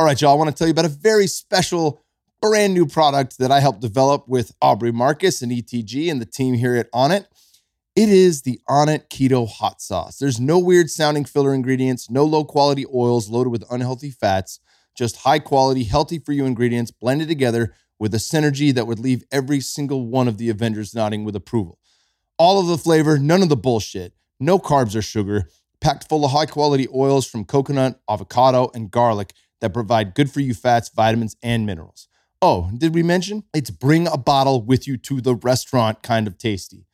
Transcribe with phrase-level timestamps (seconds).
[0.00, 2.00] All right, y'all, I want to tell you about a very special,
[2.40, 6.54] brand new product that I helped develop with Aubrey Marcus and ETG and the team
[6.54, 7.26] here at Onnit.
[7.96, 10.18] It is the Onnit Keto Hot Sauce.
[10.18, 14.60] There's no weird sounding filler ingredients, no low quality oils loaded with unhealthy fats,
[14.96, 19.24] just high quality, healthy for you ingredients blended together with a synergy that would leave
[19.32, 21.80] every single one of the Avengers nodding with approval.
[22.38, 25.48] All of the flavor, none of the bullshit, no carbs or sugar,
[25.80, 30.40] packed full of high quality oils from coconut, avocado, and garlic that provide good for
[30.40, 32.08] you fats, vitamins, and minerals.
[32.40, 33.44] Oh, did we mention?
[33.52, 36.86] It's bring a bottle with you to the restaurant kind of tasty.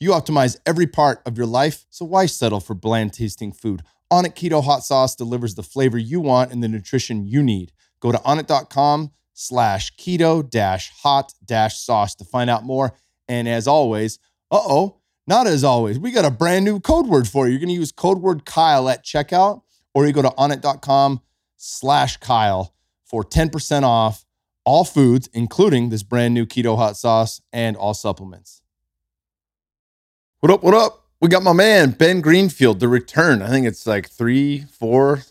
[0.00, 3.82] You optimize every part of your life, so why settle for bland tasting food?
[4.12, 7.72] Onnit Keto Hot Sauce delivers the flavor you want and the nutrition you need.
[8.00, 12.94] Go to onnit.com slash keto dash hot dash sauce to find out more.
[13.28, 14.18] And as always,
[14.50, 17.52] uh oh, not as always, we got a brand new code word for you.
[17.52, 19.62] You're going to use code word Kyle at checkout,
[19.94, 21.20] or you go to onnit.com
[21.58, 22.72] slash Kyle
[23.04, 24.24] for 10% off
[24.64, 28.62] all foods, including this brand new keto hot sauce and all supplements.
[30.40, 30.62] What up?
[30.62, 31.04] What up?
[31.20, 33.42] We got my man, Ben Greenfield, the return.
[33.42, 35.22] I think it's like three, four,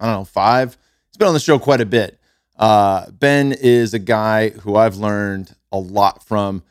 [0.00, 0.76] I don't know, five.
[1.08, 2.18] He's been on the show quite a bit.
[2.58, 6.62] Uh, ben is a guy who I've learned a lot from.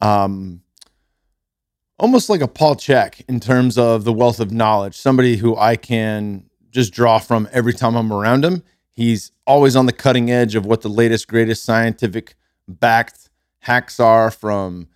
[0.00, 0.62] Um,
[1.98, 5.76] almost like a Paul Chek in terms of the wealth of knowledge, somebody who I
[5.76, 8.64] can just draw from every time I'm around him.
[8.90, 12.34] He's always on the cutting edge of what the latest, greatest scientific
[12.66, 14.88] backed hacks are from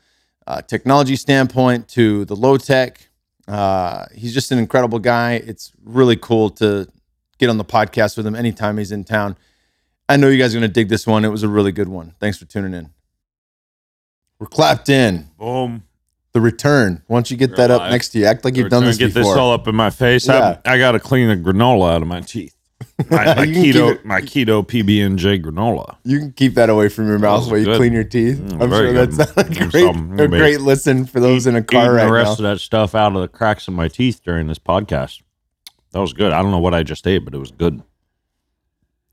[0.46, 3.08] uh, technology standpoint to the low tech.
[3.46, 5.34] Uh, he's just an incredible guy.
[5.34, 6.88] It's really cool to
[7.38, 9.36] get on the podcast with him anytime he's in town.
[10.08, 11.24] I know you guys are going to dig this one.
[11.24, 12.14] It was a really good one.
[12.20, 12.90] Thanks for tuning in.
[14.38, 15.28] We're clapped in.
[15.38, 15.85] Boom.
[16.36, 17.02] The return.
[17.08, 18.26] Once you get that up next to you?
[18.26, 19.32] Act like you've done this get before.
[19.32, 20.26] this all up in my face.
[20.28, 20.58] Yeah.
[20.66, 22.54] I, I got to clean the granola out of my teeth.
[23.10, 25.96] My, my You can keep keto, it- my keto PB and J granola.
[26.04, 27.78] You can keep that away from your mouth while you good.
[27.78, 28.36] clean your teeth.
[28.38, 29.12] Mm, I'm very sure good.
[29.12, 32.04] that's not a Mm, great, a great listen for those in a car Eating right
[32.04, 32.32] the rest now.
[32.50, 35.22] of that stuff out of the cracks in my teeth during this podcast.
[35.92, 36.32] That was good.
[36.32, 37.82] I don't know what I just ate, but it was good.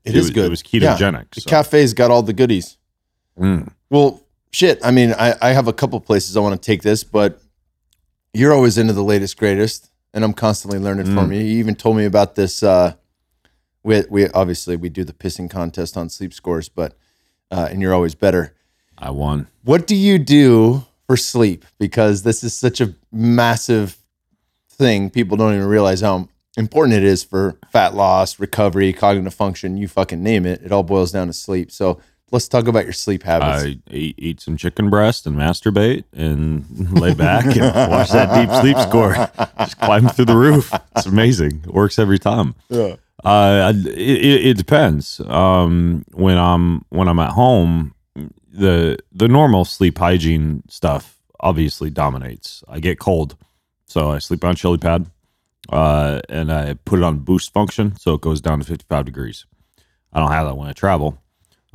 [0.04, 0.44] It is was- good.
[0.44, 1.48] it was ketogenic, The so.
[1.50, 2.76] cafe's got all the goodies.
[3.40, 3.70] Mm.
[3.88, 4.22] Well,
[4.54, 4.78] shit.
[4.84, 7.40] I mean, I, I have a couple places I want to take this, but
[8.32, 11.34] you're always into the latest, greatest, and I'm constantly learning from Mm.
[11.36, 11.40] you.
[11.42, 12.62] You even told me about this.
[12.62, 12.94] Uh,
[13.82, 16.96] we we obviously we do the pissing contest on sleep scores, but
[17.50, 18.54] uh, and you're always better.
[18.96, 19.48] I won.
[19.64, 21.64] What do you do for sleep?
[21.78, 23.98] Because this is such a massive
[24.70, 25.10] thing.
[25.10, 29.76] People don't even realize how important it is for fat loss, recovery, cognitive function.
[29.76, 30.62] You fucking name it.
[30.62, 31.70] It all boils down to sleep.
[31.72, 33.64] So let's talk about your sleep habits.
[33.64, 36.64] I eat, eat some chicken breast and masturbate and
[37.00, 37.56] lay back and
[37.90, 39.14] watch that deep sleep score.
[39.58, 40.72] Just climb through the roof.
[40.96, 41.62] It's amazing.
[41.64, 42.54] It works every time.
[42.68, 42.96] yeah.
[43.24, 45.18] Uh, it, it, it depends.
[45.20, 47.94] Um, when I'm when I'm at home,
[48.52, 52.62] the the normal sleep hygiene stuff obviously dominates.
[52.68, 53.36] I get cold,
[53.86, 55.06] so I sleep on chili pad,
[55.70, 59.46] uh, and I put it on boost function, so it goes down to 55 degrees.
[60.12, 61.18] I don't have that when I travel,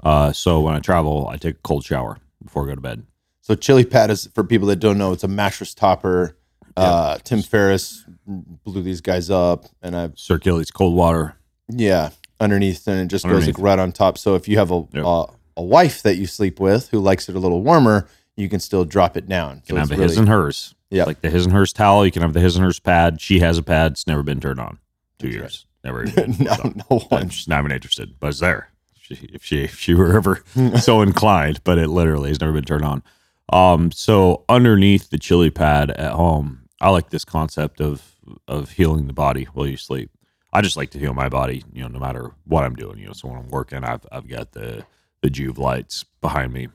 [0.03, 3.03] uh, so when I travel, I take a cold shower before I go to bed.
[3.41, 6.35] So chili pad is for people that don't know, it's a mattress topper.
[6.77, 11.35] Uh, Tim Ferriss blew these guys up, and I Circulates cold water.
[11.67, 14.17] yeah underneath, and it just goes like right on top.
[14.17, 15.03] So if you have a Yep.
[15.03, 15.25] a,
[15.57, 18.85] a wife that you sleep with who likes it a little warmer, you can still
[18.85, 19.55] drop it down.
[19.57, 20.73] You So can have the his and hers.
[20.89, 21.03] Yeah.
[21.03, 22.05] like the his and hers towel.
[22.05, 23.19] You can have the his and hers pad.
[23.19, 23.91] She has a pad.
[23.93, 24.77] It's never been turned on.
[25.17, 25.65] Two That's years.
[25.83, 26.05] Never.
[26.39, 27.29] no, no I'm one.
[27.29, 28.68] just not even interested, but it's there.
[29.09, 30.43] If she, if she, if she were ever
[30.81, 33.03] so inclined, but it literally has never been turned on.
[33.51, 38.03] Um, so underneath the chili pad at home, I like this concept of
[38.47, 40.11] of healing the body while you sleep.
[40.53, 42.99] I just like to heal my body, you know, no matter what I'm doing.
[42.99, 44.85] You know, so when I'm working, I've I've got the
[45.21, 46.67] the Joovv lights behind me,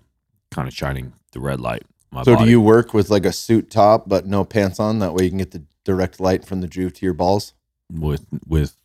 [0.51, 1.85] kind of shining the red light.
[2.11, 2.47] My So body.
[2.47, 4.99] do you work with like a suit top but no pants on?
[4.99, 7.55] That way you can get the direct light from the Joovv to your balls.
[7.91, 8.77] with with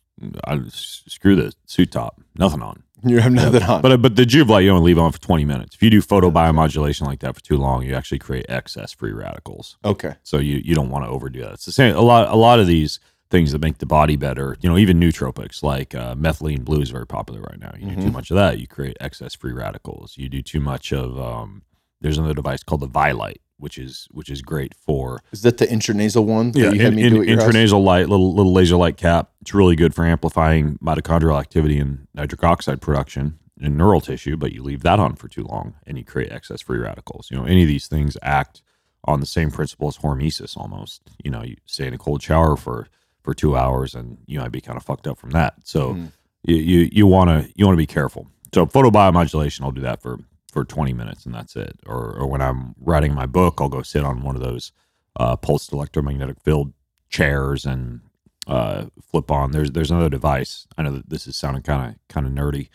[0.44, 2.82] I, screw the suit top, nothing on.
[3.10, 3.82] You have nothing on.
[3.82, 5.74] But but the Joovv light you only leave on for 20 minutes.
[5.74, 9.76] If you do photobiomodulation like that for too long, you actually create excess free radicals.
[9.84, 10.14] okay.
[10.22, 11.52] So you you don't want to overdo that.
[11.54, 11.94] It's the same.
[11.96, 14.56] A lot a lot of these things that make the body better.
[14.60, 17.72] You know, even nootropics like uh, methylene blue is very popular right now.
[17.78, 18.12] You do too Mhm.
[18.12, 20.14] much of that, you create excess free radicals.
[20.18, 21.62] You do too much of um,
[22.00, 25.66] there's another device called the Vielight, which is which is great for Is that the
[25.66, 26.52] intranasal one?
[26.52, 27.52] that yeah, you had in, me in- your house?
[27.52, 29.30] intranasal light, little little laser light cap.
[29.40, 34.36] It's really good for amplifying mitochondrial activity and nitric oxide production in neural tissue.
[34.36, 37.30] But you leave that on for too long, and you create excess free radicals.
[37.30, 38.62] You know, any of these things act
[39.04, 41.02] on the same principle as hormesis almost.
[41.24, 42.88] You know, you stay in a cold shower for
[43.22, 45.54] for two hours, and you might be kind of fucked up from that.
[45.64, 45.94] So.
[45.94, 46.12] Mm.
[46.42, 48.26] you you you want to you want to be careful.
[48.54, 50.18] So photobiomodulation, I'll do that for
[50.50, 51.78] for 20 minutes and that's it.
[51.86, 54.72] Or or when I'm writing my book, I'll go sit on one of those
[55.16, 56.72] uh, pulsed electromagnetic field
[57.08, 58.00] chairs and
[58.46, 59.52] uh, flip on.
[59.52, 60.66] There's there's another device.
[60.76, 62.68] I know that this is sounding kind of kind of nerdy.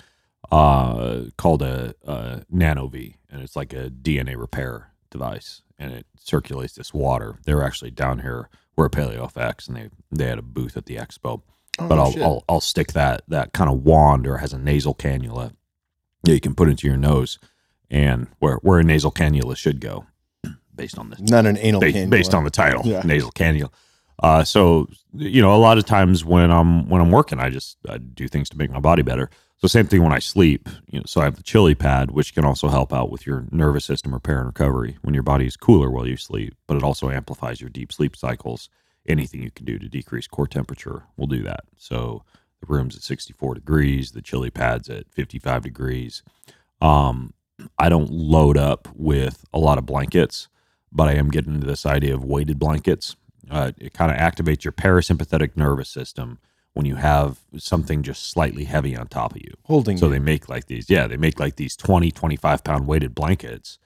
[0.51, 6.74] Uh, called a, a V, and it's like a DNA repair device, and it circulates
[6.74, 7.39] this water.
[7.45, 8.50] They were actually down here.
[8.75, 11.42] We're at PaleoFX, and they they had a booth at the expo.
[11.80, 12.22] Oh, but I'll, shit.
[12.22, 15.54] I'll I'll stick that that kind of wand or has a nasal cannula
[16.24, 17.39] that you can put into your nose,
[17.89, 20.05] and where where a nasal cannula should go,
[20.75, 22.09] based on this not an anal ba- cannula.
[22.09, 23.01] based on the title, Yeah.
[23.03, 23.69] nasal cannula.
[24.23, 27.77] Uh, so you know, a lot of times when I'm when I'm working, I just
[27.89, 29.29] I do things to make my body better.
[29.57, 30.67] So same thing when I sleep.
[30.89, 33.45] You know, so I have the chili pad, which can also help out with your
[33.51, 36.55] nervous system repair and recovery when your body is cooler while you sleep.
[36.67, 38.69] But it also amplifies your deep sleep cycles.
[39.07, 41.61] Anything you can do to decrease core temperature will do that.
[41.77, 42.23] So
[42.59, 46.21] the room's at 64 degrees, the chili pad's at 55 degrees.
[46.81, 47.33] Um,
[47.77, 50.47] I don't load up with a lot of blankets,
[50.91, 53.15] but I am getting into this idea of weighted blankets.
[53.49, 56.39] Uh, it kind of activates your parasympathetic nervous system
[56.73, 59.53] when you have something just slightly heavy on top of you.
[59.63, 59.97] holding.
[59.97, 60.13] So you.
[60.13, 63.77] they make like these, yeah, they make like these 20, 25 pound weighted blankets.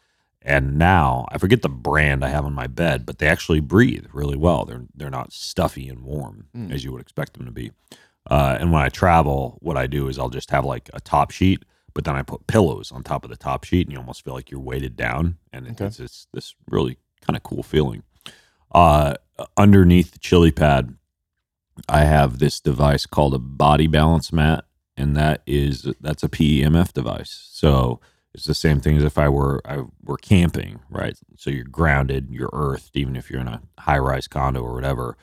[0.42, 4.06] And now I forget the brand I have on my bed, but they actually breathe
[4.14, 4.64] really well.
[4.66, 6.72] They're they're not stuffy and warm Mm.
[6.74, 7.72] as you would expect them to be.
[8.30, 11.32] Uh, and when I travel, what I do is I'll just have like a top
[11.32, 11.66] sheet,
[12.00, 14.34] but then I put pillows on top of the top sheet, and you almost feel
[14.34, 15.88] like you're weighted down, and it- Okay.
[15.88, 18.04] it's this this really kind of cool feeling.
[18.72, 19.16] Uh,
[19.58, 20.96] underneath the chili pad,
[21.90, 24.64] I have this device called a body balance mat,
[24.96, 27.50] and that is that's a PEMF device.
[27.52, 28.00] So
[28.34, 31.18] it's the same thing as if I were I were camping, right?
[31.36, 35.18] So you're grounded, you're earthed, even if you're in a high rise condo or whatever.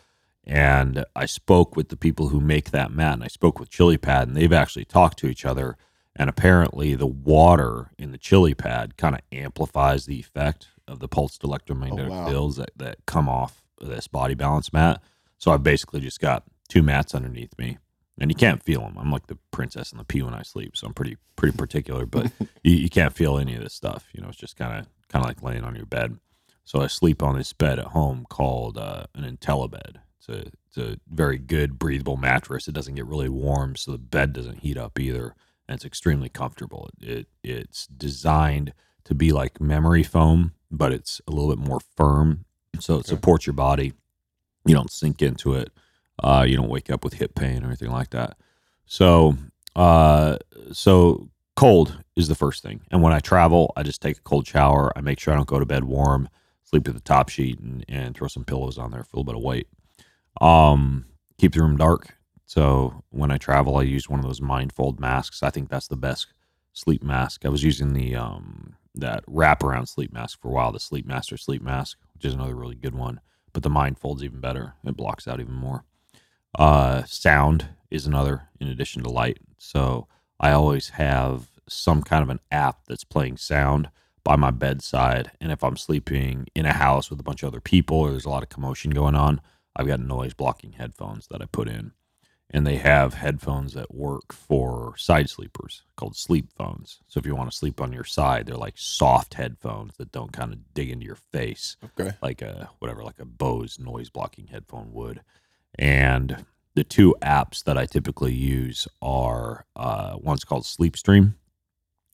[0.45, 3.97] And I spoke with the people who make that mat, and I spoke with Chili
[3.97, 5.79] Pad, and they've actually talked to each other.
[6.19, 11.09] And apparently, the water in the chili pad kind of amplifies the effect of the
[11.09, 12.27] pulsed electromagnetic Oh, wow.
[12.27, 15.03] fields that, that come off of this body balance mat.
[15.39, 17.77] So I basically just got two mats underneath me,
[18.19, 18.97] and you can't feel them.
[18.99, 22.07] I'm like the princess in the pea when I sleep, so I'm pretty pretty particular.
[22.07, 22.33] But
[22.65, 24.07] you, you can't feel any of this stuff.
[24.15, 26.19] You know, it's just kind of kind of like laying on your bed.
[26.65, 29.97] So I sleep on this bed at home called uh, an IntelliBed.
[30.19, 32.67] It's a it's a very good breathable mattress.
[32.69, 35.35] It doesn't get really warm, so the bed doesn't heat up either,
[35.69, 36.89] and it's extremely comfortable.
[37.01, 38.73] It it's designed
[39.05, 42.45] to be like memory foam, but it's a little bit more firm,
[42.81, 43.09] so it Okay.
[43.09, 43.93] supports your body.
[44.65, 45.71] You don't sink into it.
[46.23, 48.37] Uh, you don't wake up with hip pain or anything like that.
[48.87, 49.37] So,
[49.77, 50.39] uh,
[50.73, 52.81] so cold is the first thing.
[52.91, 54.93] And when I travel, I just take a cold shower.
[54.97, 56.29] I make sure I don't go to bed warm.
[56.65, 59.33] Sleep with the top sheet and, and throw some pillows on there for a little
[59.33, 59.69] bit of weight.
[60.41, 61.07] Um,
[61.39, 62.17] keep the room dark.
[62.47, 65.43] So when I travel, I use one of those mindfold masks.
[65.43, 66.29] I think that's the best
[66.73, 67.45] sleep mask.
[67.45, 71.37] I was using the um that wraparound sleep mask for a while, the Sleep Master
[71.37, 73.21] sleep mask, which is another really good one.
[73.53, 74.75] But the mindfold's even better.
[74.85, 75.85] It blocks out even more.
[76.59, 79.39] Uh, sound is another in addition to light.
[79.59, 80.09] So
[80.41, 83.91] I always have some kind of an app that's playing sound
[84.25, 85.31] by my bedside.
[85.41, 88.25] And if I'm sleeping in a house with a bunch of other people or there's
[88.25, 89.41] a lot of commotion going on,
[89.75, 91.93] I've got noise blocking headphones that I put in.
[92.51, 97.01] And they have headphones that work for side sleepers called sleep phones.
[97.09, 100.33] So if you want to sleep on your side, they're like soft headphones that don't
[100.33, 102.13] kind of dig into your face okay.
[102.23, 105.23] like a whatever, like a Bose noise blocking headphone would.
[105.77, 111.35] And the two apps that I typically use are uh, one's called Sleep Stream.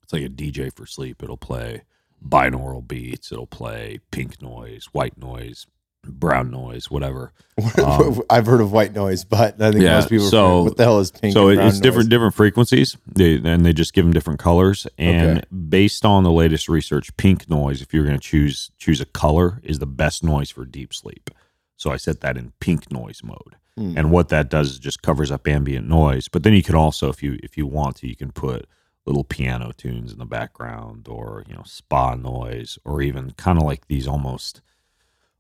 [0.02, 1.22] It's like a DJ for sleep.
[1.22, 1.82] It'll play
[2.26, 3.32] binaural beats.
[3.32, 5.66] It'll play pink noise, white noise,
[6.06, 7.32] brown noise, whatever.
[7.78, 10.26] Um, I've heard of white noise, but I think Yeah, most people.
[10.26, 11.34] so- what the hell is pink?
[11.34, 11.56] Noise.
[11.56, 12.08] So it's different noise?
[12.08, 15.46] different frequencies they, and they just give them different colors and Okay.
[15.68, 19.60] based on the latest research pink noise if you're going to choose choose a color
[19.62, 21.30] is the best noise for deep sleep
[21.76, 23.96] so i set that in pink noise mode Hmm.
[23.96, 27.08] and what that does is just covers up ambient noise but then you can also
[27.10, 28.66] if you if you want to you can put
[29.06, 33.64] little piano tunes in the background or you know spa noise or even kind of
[33.64, 34.60] like these almost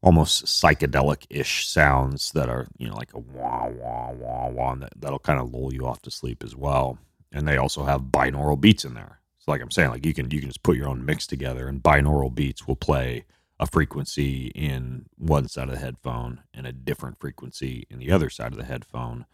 [0.02, 4.92] almost psychedelic ish sounds that are, you know, like a wah, wah, wah, wah, that,
[4.98, 6.98] that'll kind of lull you off to sleep as well.
[7.32, 9.20] And they also have binaural beats in there.
[9.38, 11.66] So, like I'm saying, like you can you can just put your own mix together,
[11.66, 13.24] and binaural beats will play
[13.58, 18.30] a frequency in one side of the headphone and a different frequency in the other
[18.30, 19.24] side of the headphone.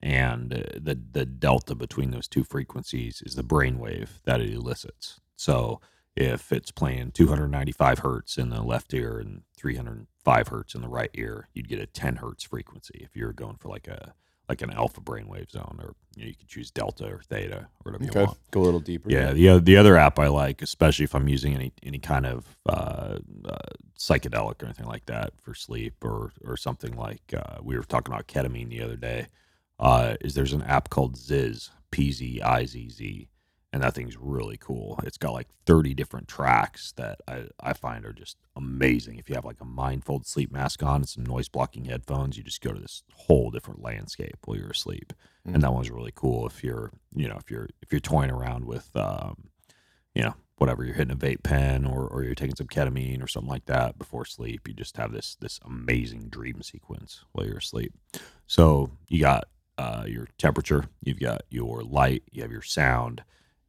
[0.00, 5.20] And uh, the the delta between those two frequencies is the brainwave that it elicits.
[5.36, 5.80] So
[6.18, 11.10] if it's playing 295 hertz in the left ear and 305 hertz in the right
[11.14, 14.14] ear, you'd get a 10 hertz frequency if you're going for like a
[14.48, 17.92] like an alpha brainwave zone, or you, know, you can choose delta or theta or
[17.92, 18.38] whatever you Okay, want.
[18.50, 19.10] go a little deeper.
[19.10, 22.56] Yeah, the the other app I like, especially if I'm using any any kind of
[22.68, 23.58] uh, uh,
[23.98, 28.12] psychedelic or anything like that for sleep, or or something like uh, we were talking
[28.12, 29.26] about ketamine the other day.
[29.78, 33.28] Uh, is there's an app called Pzizz P Z I Z Z,
[33.72, 34.98] and that thing's really cool.
[35.04, 39.18] It's got like 30 different tracks that I I find are just amazing.
[39.18, 42.42] If you have like a mindfold sleep mask on and some noise blocking headphones, you
[42.42, 45.12] just go to this whole different landscape while you're asleep
[45.46, 45.54] Mm.
[45.54, 48.64] and that one's really cool if you're you know if you're if you're toying around
[48.66, 49.36] with um
[50.14, 53.28] you know whatever you're hitting a vape pen or, or you're taking some ketamine or
[53.28, 57.58] something like that before sleep you just have this this amazing dream sequence while you're
[57.58, 57.92] asleep
[58.48, 59.44] so you got
[59.78, 63.22] uh, your temperature you've got your light you have your sound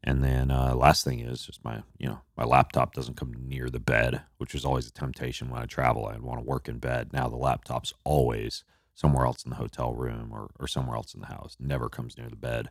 [0.04, 3.70] and then uh, last thing is just my you know my laptop doesn't come near
[3.70, 6.06] the bed which is always a temptation when i travel.
[6.06, 7.12] I want to work in bed.
[7.12, 8.64] Now the laptop's always
[8.96, 11.56] somewhere else in the hotel room or, or somewhere else in the house.
[11.60, 12.70] Never comes near the bed.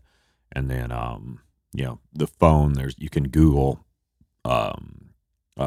[0.53, 1.41] And then um
[1.75, 3.85] you know the phone there's you can google
[4.45, 5.11] um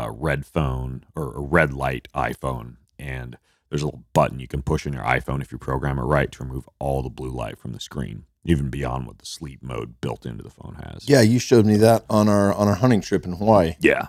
[0.09, 2.77] red phone or, or red light iphone.
[2.97, 3.37] And
[3.69, 6.31] there's a little button you can push in your iphone if you program it right
[6.31, 10.01] to remove all the blue light from the screen even beyond what the sleep mode
[10.01, 11.07] built into the phone has.
[11.07, 13.75] Yeah, you showed me that on our on our hunting trip in Hawaii.
[13.79, 14.07] yeah.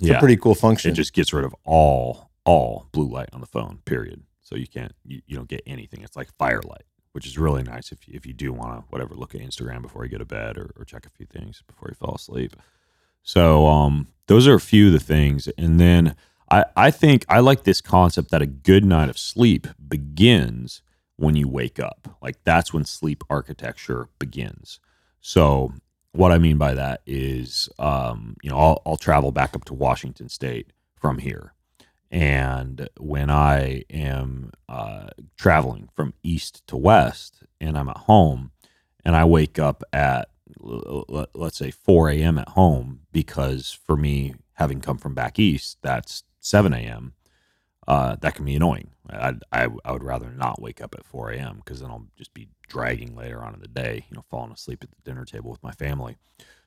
[0.00, 0.90] It's a pretty cool function.
[0.90, 4.22] it just gets rid of all all blue light on the phone period.
[4.42, 6.02] So you can't you, you don't get anything.
[6.02, 9.14] It's like firelight which is really nice if you, if you do want to whatever
[9.14, 11.88] look at instagram before you go to bed or, or check a few things before
[11.88, 12.56] you fall asleep.
[13.22, 15.48] So um those are a few of the things.
[15.56, 16.16] And then
[16.50, 20.82] i i think i like this concept that a good night of sleep begins
[21.16, 24.80] when you wake up like that's when sleep architecture begins
[25.20, 25.72] so
[26.14, 29.74] what I mean by that is, um, you know, I'll, I'll travel back up to
[29.74, 31.54] Washington State from here,
[32.10, 38.52] and when I am uh, traveling from east to west, and I'm at home,
[39.04, 40.28] and I wake up at
[40.60, 42.38] let's say 4 a.m.
[42.38, 47.14] at home, because for me, having come from back east, that's 7 a.m.
[47.86, 48.90] Uh, that can be annoying.
[49.10, 51.56] I, I, I would rather not wake up at 4 a.m.
[51.56, 54.82] because then I'll just be dragging later on in the day, you know, falling asleep
[54.82, 56.16] at the dinner table with my family.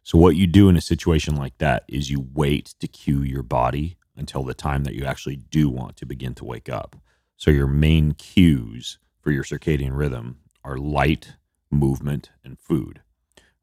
[0.04, 3.44] So, what you do in a situation like that is you wait to cue your
[3.44, 6.96] body until the time that you actually do want to begin to wake up.
[7.36, 11.34] So, your main cues for your circadian rhythm are light,
[11.72, 13.02] movement, and food,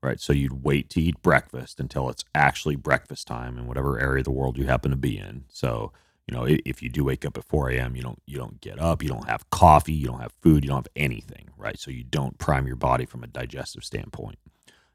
[0.02, 0.20] right?
[0.20, 4.24] So, you'd wait to eat breakfast until it's actually breakfast time in whatever area of
[4.24, 5.44] the world you happen to be in.
[5.48, 5.92] So,
[6.26, 8.78] you know, if you do wake up at 4 a.m., you don't you don't get
[8.78, 11.78] up, you don't have coffee, you don't have food, you don't have anything, right?
[11.78, 14.38] So you don't prime your body from a digestive standpoint.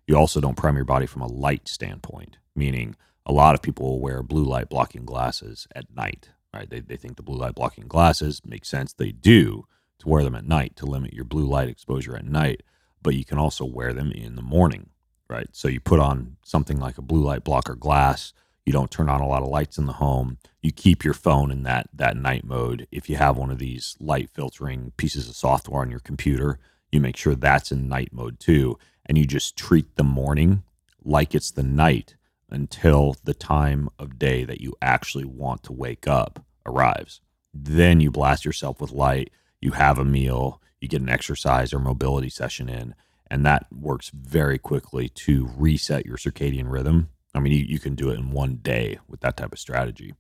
[0.07, 2.95] You also don't prime your body from a light standpoint, meaning
[3.27, 6.67] a lot of people will wear blue light blocking glasses at night, right?
[6.67, 8.91] They, they think the blue light blocking glasses make sense.
[8.91, 9.67] They do
[9.99, 12.63] to wear them at night to limit your blue light exposure at night,
[13.03, 14.89] but you can also wear them in the morning,
[15.27, 15.47] right?
[15.51, 18.33] So you put on something like a blue light blocker glass.
[18.69, 20.37] You don't turn on a lot of lights in the home.
[20.61, 22.85] You keep your phone in that that night mode.
[22.91, 26.59] If you have one of these light filtering pieces of software on your computer,
[26.91, 30.61] you make sure that's in night mode too, and you just treat the morning
[31.03, 32.15] like it's the night
[32.51, 37.21] until the time of day that you actually want to wake up arrives.
[37.51, 41.79] Then you blast yourself with light, you have a meal, you get an exercise or
[41.79, 42.93] mobility session in,
[43.31, 47.09] and that works very quickly to reset your circadian rhythm.
[47.35, 50.13] I mean, you, you can do it in one day with that type of strategy.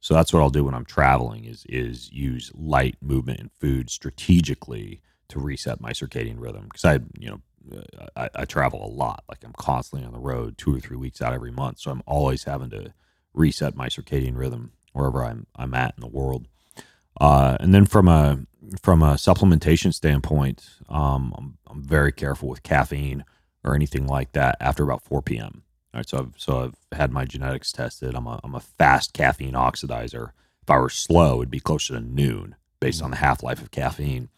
[0.00, 3.90] So that's what I'll do when I'm traveling is is use light movement and food
[3.90, 7.40] strategically to reset my circadian rhythm because I you know
[8.16, 11.20] I, I travel a lot like I'm constantly on the road two or three weeks
[11.20, 12.94] out every month so I'm always having to
[13.34, 16.46] reset my circadian rhythm wherever I'm I'm at in the world
[17.20, 18.38] uh, and then from a
[18.80, 23.24] from a supplementation standpoint um, I'm, I'm very careful with caffeine
[23.64, 25.62] or anything like that after about 4 p.m.
[25.94, 28.14] All right, so I've so I've had my genetics tested.
[28.14, 30.30] I'm a I'm a fast caffeine oxidizer.
[30.62, 33.04] If I were slow, it'd be closer to noon based mm.
[33.04, 34.28] on the half life of caffeine.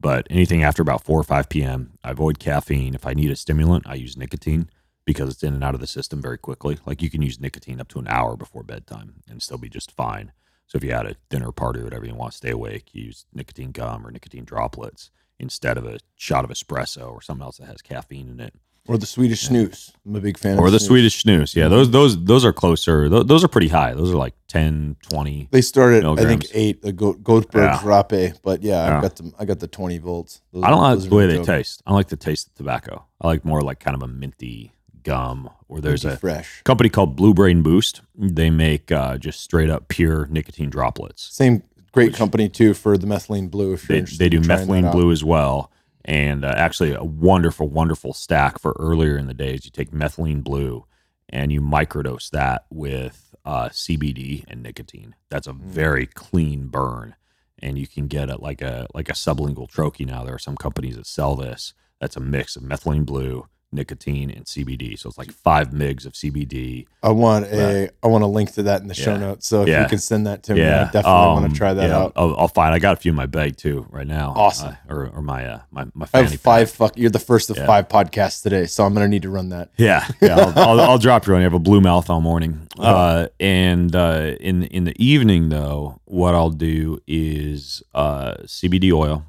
[0.00, 2.94] But anything after about four or five p.m., I avoid caffeine.
[2.94, 4.68] If I need a stimulant, I use nicotine
[5.04, 6.78] because it's in and out of the system very quickly.
[6.84, 9.92] Like you can use nicotine up to an hour before bedtime and still be just
[9.92, 10.32] fine.
[10.66, 13.04] So if you had a dinner party or whatever you want to stay awake, you
[13.04, 17.58] use nicotine gum or nicotine droplets instead of a shot of espresso or something else
[17.58, 18.54] that has caffeine in it.
[18.88, 19.92] Or the Swedish snus.
[20.06, 20.78] I'm a big fan Or the.
[20.78, 21.54] Swedish snus.
[21.56, 23.08] Yeah, those those those are closer.
[23.08, 23.94] Those, those are pretty high.
[23.94, 25.48] Those are like 10, 20.
[25.50, 26.82] They started, I think, eight.
[26.82, 27.80] The Go- Goldberg Yeah.
[27.84, 28.96] Rape, but yeah, Yeah.
[28.96, 30.40] I've got the I got the twenty volts.
[30.52, 31.82] Those I don't are- like the way they taste.
[31.86, 33.04] I like the taste of tobacco.
[33.20, 35.50] I like more like kind of a minty gum.
[35.68, 36.62] Or there's Minty a fresh.
[36.64, 38.02] company called Blue Brain Boost.
[38.16, 41.22] They make uh, just straight up pure nicotine droplets.
[41.34, 41.62] Same
[41.92, 43.72] great Which- company too for the methylene blue.
[43.74, 45.70] If you're They, they do methylene blue as well.
[46.06, 49.64] And uh, actually, a wonderful, wonderful stack for earlier in the days.
[49.64, 50.86] You take methylene blue
[51.28, 55.16] and you microdose that with uh, CBD and nicotine.
[55.30, 55.60] That's a Mm.
[55.62, 57.16] very clean burn,
[57.58, 60.06] and you can get it like a like a sublingual troche.
[60.06, 61.74] Now there are some companies that sell this.
[62.00, 64.98] That's a mix of methylene blue, nicotine, and CBD.
[64.98, 66.86] So it's like five migs of CBD.
[67.02, 69.46] I want a I want a link to that in the show notes.
[69.46, 69.82] So if Yeah.
[69.82, 71.96] you can send that to me, I Yeah, definitely want um, to try that yeah,
[71.98, 72.12] out.
[72.16, 72.74] I'll, I'll find.
[72.74, 74.32] I got a few in my bag too right now.
[74.36, 74.70] Awesome.
[74.88, 76.68] uh, or or my uh, my my I have five.
[76.68, 76.74] pack.
[76.76, 77.66] Fuck, you're the first of Yeah.
[77.66, 79.70] five podcasts today, so I'm gonna need to run that.
[79.76, 80.36] Yeah, yeah.
[80.38, 81.40] I'll, I'll, I'll drop you on.
[81.40, 82.66] You have a blue mouth all morning.
[82.78, 89.24] Uh, and uh, in in the evening though, what I'll do is uh, CBD oil,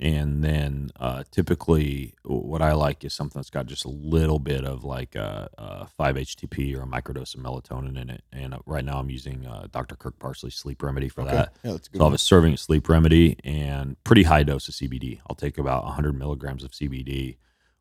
[0.00, 4.64] and then uh, typically what I like is something that's got just a little bit
[4.64, 8.24] of like a, a 5-HTP or a microdose of melatonin in it.
[8.32, 9.94] And uh, right now I'm using uh, Dr.
[9.94, 11.54] Kirk Parsley Sleep Remedy for that.
[11.62, 11.98] Yeah, that's good.
[11.98, 15.20] So I'll have a serving of sleep remedy and pretty high dose of CBD.
[15.28, 17.36] I'll take about 100 milligrams of CBD,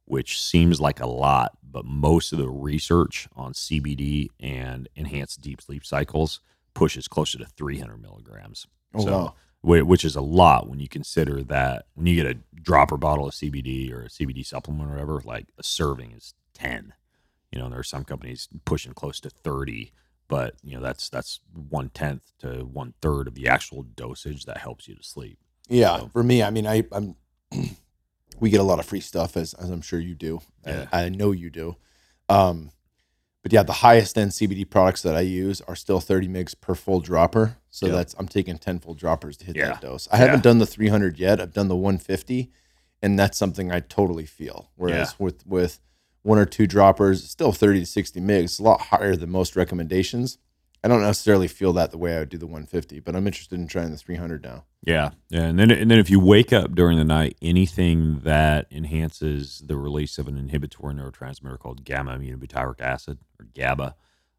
[0.06, 5.62] which seems like a lot, but most of the research on CBD and enhanced deep
[5.64, 6.42] sleep cycles
[6.76, 8.68] pushes closer to 300 milligrams.
[8.94, 9.34] Oh, wow.
[9.64, 13.28] Whi- Which is a lot when you consider that when you get a dropper bottle
[13.28, 16.94] of CBD or a CBD supplement or whatever, like a serving is 10.
[17.52, 19.92] You know, there are some companies pushing close to 30
[20.30, 24.58] but you know that's that's one tenth to one third of the actual dosage that
[24.58, 25.38] helps you to sleep.
[25.68, 27.16] Yeah, So- for me, I mean, I, I'm.
[28.40, 30.42] we get a lot of free stuff, as as I'm sure you do.
[30.66, 30.88] Yeah.
[30.92, 31.76] I, I know you do.
[32.30, 32.72] Um,
[33.44, 36.74] but yeah, the highest end CBD products that I use are still 30 mgs per
[36.74, 37.58] full dropper.
[37.70, 37.92] So Yeah.
[37.94, 39.68] that's I'm taking 10 full droppers to hit Yeah.
[39.68, 40.08] that dose.
[40.12, 40.26] I Yeah.
[40.26, 41.40] haven't done the 300 yet.
[41.40, 42.50] I've done the 150,
[43.02, 44.72] and that's something I totally feel.
[44.76, 45.80] Whereas with with
[46.24, 49.56] one or two droppers, still 30 to 60 mgs, it's a lot higher than most
[49.58, 50.38] recommendations.
[50.84, 53.58] I don't necessarily feel that the way I would do the 150, but I'm interested
[53.58, 54.66] in trying the 300 now.
[54.86, 58.68] Yeah, yeah, and then and then if you wake up during the night, anything that
[58.70, 63.96] enhances the release of an inhibitory neurotransmitter called gamma aminobutyric acid or GABA,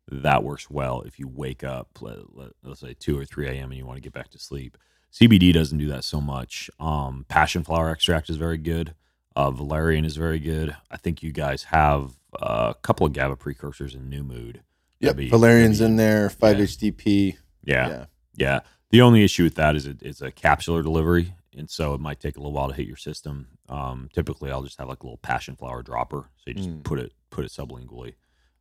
[0.09, 2.19] that works well if you wake up, let,
[2.63, 3.71] let's say two or three a.m.
[3.71, 4.77] and you want to get back to sleep.
[5.11, 6.69] CBD doesn't do that so much.
[6.79, 8.95] Um, passion flower extract is very good.
[9.37, 10.77] Uh, valerian is very good.
[10.91, 14.63] I think you guys have a couple of GABA precursors in New Mood.
[15.07, 17.33] Yep, be- Valerian's be- in there, 5 Yeah.
[17.65, 18.07] Yeah, Yeah.
[18.37, 18.61] yeah.
[18.91, 22.21] The only issue with that is it, it's a capsular delivery, and so it might
[22.21, 23.49] take a little while to hit your system.
[23.69, 26.83] Um, typically, I'll just have like a little passion flower dropper, so you just Mm.
[26.85, 28.15] put it put it sublingually.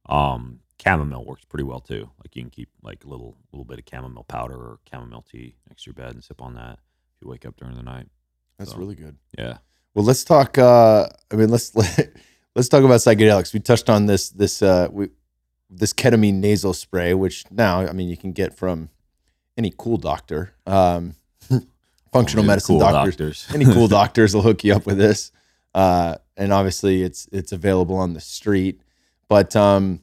[0.07, 2.09] Um, chamomile works pretty well too.
[2.19, 5.55] Like you can keep like a little little bit of chamomile powder or chamomile tea
[5.69, 6.79] next to your bed and sip on that
[7.15, 8.07] if you wake up during the night.
[8.57, 9.17] That's So- really good.
[9.37, 9.59] Yeah,
[9.93, 10.57] Well, let's talk.
[10.57, 11.73] Uh, I mean, let's
[12.55, 13.53] let's talk about psychedelics.
[13.53, 15.09] We touched on this this uh, we,
[15.75, 18.89] this ketamine nasal spray, which now I mean you can get from
[19.57, 21.15] any cool doctor, um,
[22.11, 23.15] functional medicine cool doctors.
[23.15, 23.47] doctors.
[23.53, 25.31] Any cool doctors will hook you up with this,
[25.73, 28.81] uh, and obviously it's it's available on the street.
[29.27, 30.01] But um,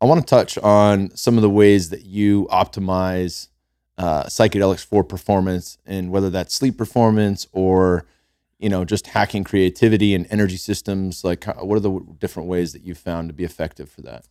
[0.00, 3.48] I want to touch on some of the ways that you optimize
[3.96, 8.06] uh, psychedelics for performance, and whether that's sleep performance or
[8.58, 11.24] you know just hacking creativity and energy systems.
[11.24, 14.26] Like, what are the different ways that you've found to be effective for that?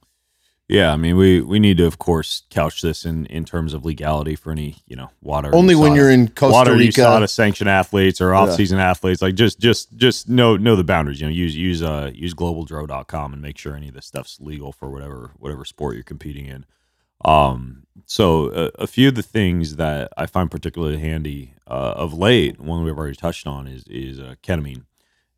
[0.69, 3.86] Yeah, I mean, we we need to, of course, couch this in in terms of
[3.86, 5.56] legality for any you know water.
[5.56, 7.01] Only when you're in Costa water Rica.
[7.01, 9.21] USADA sanctioned athletes or off season athletes.
[9.21, 11.21] Like just just just know know the boundaries.
[11.21, 14.73] You know, use use uh use globaldro.com and make sure any of this stuff's legal
[14.73, 16.65] for whatever whatever sport you're competing in.
[17.23, 22.13] Um, so a, a few of the things that I find particularly handy uh, of
[22.13, 24.84] late, one we've already touched on is is uh, ketamine,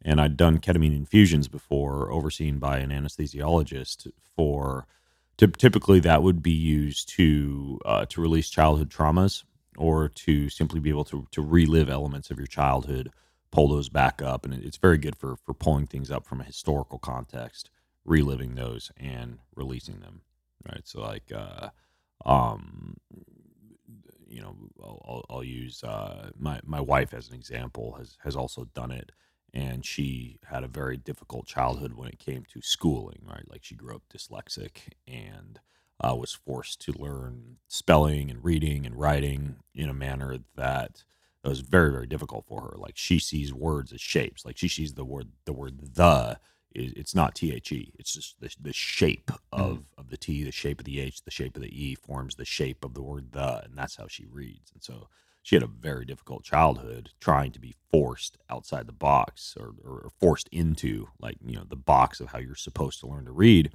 [0.01, 4.87] and I'd done ketamine infusions before, overseen by an anesthesiologist for.
[5.39, 9.43] Typ- Typically, that would be used to uh, to release childhood traumas
[9.77, 13.09] or to simply be able to to relive elements of your childhood,
[13.51, 16.45] pull those back up, and it's very good for for pulling things up from a
[16.45, 17.71] historical context,
[18.05, 20.21] reliving those and releasing them.
[20.67, 21.69] Right, so like, uh,
[22.25, 22.97] um,
[24.27, 28.35] you know, I'll, I'll, I'll use uh, my my wife as an example has has
[28.35, 29.11] also done it,
[29.53, 33.21] and she had a very difficult childhood when it came to schooling.
[33.25, 35.59] Right, like she grew up dyslexic and
[36.01, 41.03] uh, was forced to learn spelling and reading and writing in a manner that
[41.43, 42.75] was very very difficult for her.
[42.77, 44.45] Like she sees words as shapes.
[44.45, 46.39] Like she sees the word the word the
[46.75, 47.51] is it's not the
[47.97, 51.31] it's just the, the shape of, of the t the shape of the h the
[51.31, 54.25] shape of the e forms the shape of the word the and that's how she
[54.25, 55.07] reads and so
[55.41, 60.09] she had a very difficult childhood trying to be forced outside the box or, or
[60.19, 63.71] forced into like you know the box of how you're supposed to learn to read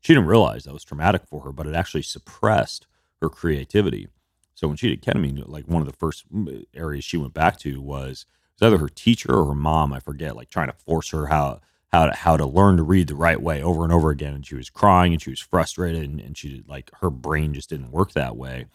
[0.00, 2.86] she didn't realize that was traumatic for her but it actually suppressed
[3.20, 4.08] her creativity
[4.54, 7.58] so when she did ketamine like one of the first mm, areas she went back
[7.58, 8.26] to was
[8.60, 11.60] was either her teacher or her mom, I forget, like trying to force her how
[11.92, 14.34] how to how to learn to read the right way over and over again.
[14.34, 17.70] And she was crying and she was frustrated and, and she like her brain just
[17.70, 18.66] didn't work that way.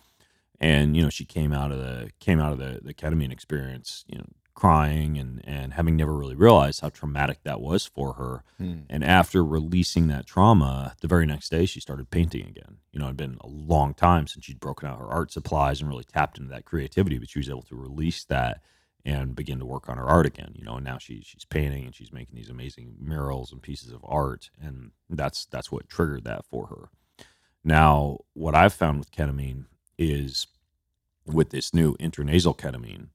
[0.59, 4.05] And you know, she came out of the came out of the the ketamine experience,
[4.07, 8.43] you know, crying and and having never really realized how traumatic that was for her.
[8.57, 8.79] Hmm.
[8.89, 12.77] And after releasing that trauma, the very next day she started painting again.
[12.91, 15.89] You know, it'd been a long time since she'd broken out her art supplies and
[15.89, 18.61] really tapped into that creativity, but she was able to release that
[19.03, 20.53] and begin to work on her art again.
[20.55, 23.91] You know, and now she she's painting and she's making these amazing murals and pieces
[23.91, 26.89] of art, and that's that's what triggered that for her.
[27.63, 29.65] Now, what I've found with ketamine
[29.97, 30.47] is
[31.25, 33.07] with this new intranasal ketamine,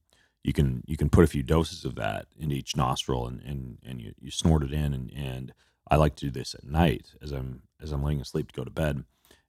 [0.43, 3.77] you can you can put a few doses of that into each nostril and and,
[3.85, 4.93] and you, you snort it in.
[4.93, 5.53] And, and
[5.89, 8.63] I like to do this at night as I'm as I'm laying asleep to go
[8.63, 9.03] to bed.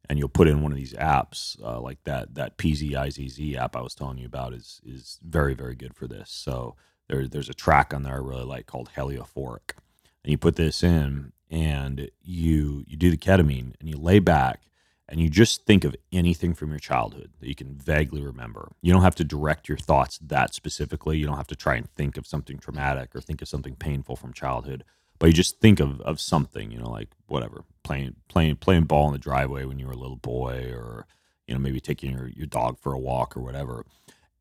[0.08, 3.80] And you'll put in one of these apps uh, like that that PZIZZ app I
[3.80, 6.30] was telling you about is is very very good for this.
[6.30, 6.76] So
[7.08, 9.76] there there's a track on there I really like called Heliophoric,
[10.24, 14.62] and you put this in and you you do the ketamine and you lay back
[15.12, 18.72] and you just think of anything from your childhood that you can vaguely remember.
[18.82, 21.18] You don't have to direct your thoughts that specifically.
[21.18, 24.16] You don't have to try and think of something traumatic or think of something painful
[24.16, 24.82] from childhood
[25.22, 29.06] but you just think of, of something, you know, like whatever, playing playing playing ball
[29.06, 31.06] in the driveway when you were a little boy, or
[31.46, 33.86] you know, maybe taking your, your dog for a walk or whatever,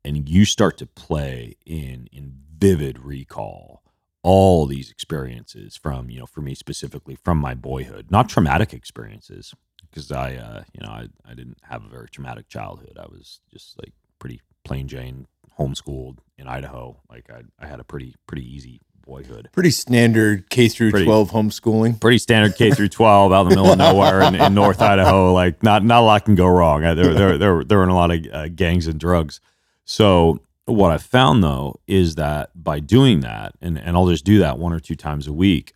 [0.03, 3.83] and you start to play in in vivid recall
[4.23, 9.53] all these experiences from you know for me specifically from my boyhood not traumatic experiences
[9.89, 13.41] because i uh you know I, I didn't have a very traumatic childhood i was
[13.51, 15.25] just like pretty plain jane
[15.57, 19.49] homeschooled in idaho like i, I had a pretty pretty easy boyhood.
[19.51, 21.99] Pretty standard K through Pretty- 12 homeschooling.
[21.99, 25.33] Pretty standard K through twelve out in the middle of nowhere in, in North Idaho.
[25.33, 26.81] Like not not a lot can go wrong.
[26.81, 29.41] There there there there were a lot of uh, gangs and drugs.
[29.85, 34.39] So what I found though is that by doing that, and and I'll just do
[34.39, 35.73] that one or two times a week,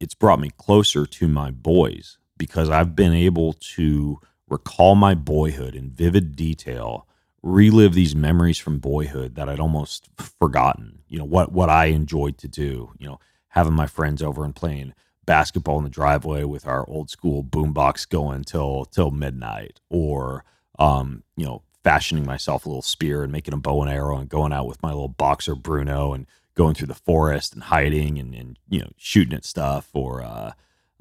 [0.00, 5.74] it's brought me closer to my boys because I've been able to recall my boyhood
[5.74, 7.06] in vivid detail
[7.42, 10.08] relive these memories from boyhood that I'd almost
[10.40, 11.00] forgotten.
[11.08, 12.92] You know what what I enjoyed to do.
[12.98, 14.94] You know, having my friends over and playing
[15.24, 20.44] basketball in the driveway with our old school boombox going till till midnight, or
[20.78, 24.28] um, you know, fashioning myself a little spear and making a bow and arrow and
[24.28, 28.34] going out with my little boxer Bruno and going through the forest and hiding and,
[28.34, 30.50] and you know shooting at stuff or uh,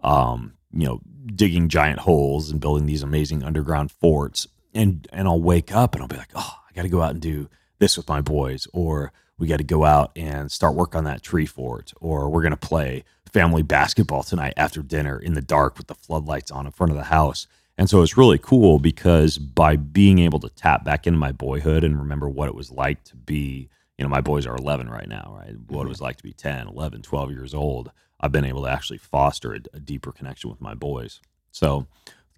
[0.03, 5.41] um, you know digging giant holes and building these amazing underground forts and and I'll
[5.41, 7.97] wake up and I'll be like, oh, I got to go out and do this
[7.97, 11.47] with my boys, or we got to go out and start work on that tree
[11.47, 15.95] fort, or we're gonna play family basketball tonight after dinner in the dark with the
[15.95, 17.47] floodlights on in front of the house.
[17.77, 21.83] And so it's really cool because by being able to tap back into my boyhood
[21.83, 25.09] and remember what it was like to be, you know, my boys are 11 right
[25.09, 25.55] now, right?
[25.67, 27.91] What it was like to be 10, 11, 12 years old.
[28.19, 31.19] I've been able to actually foster a, a deeper connection with my boys.
[31.51, 31.87] So,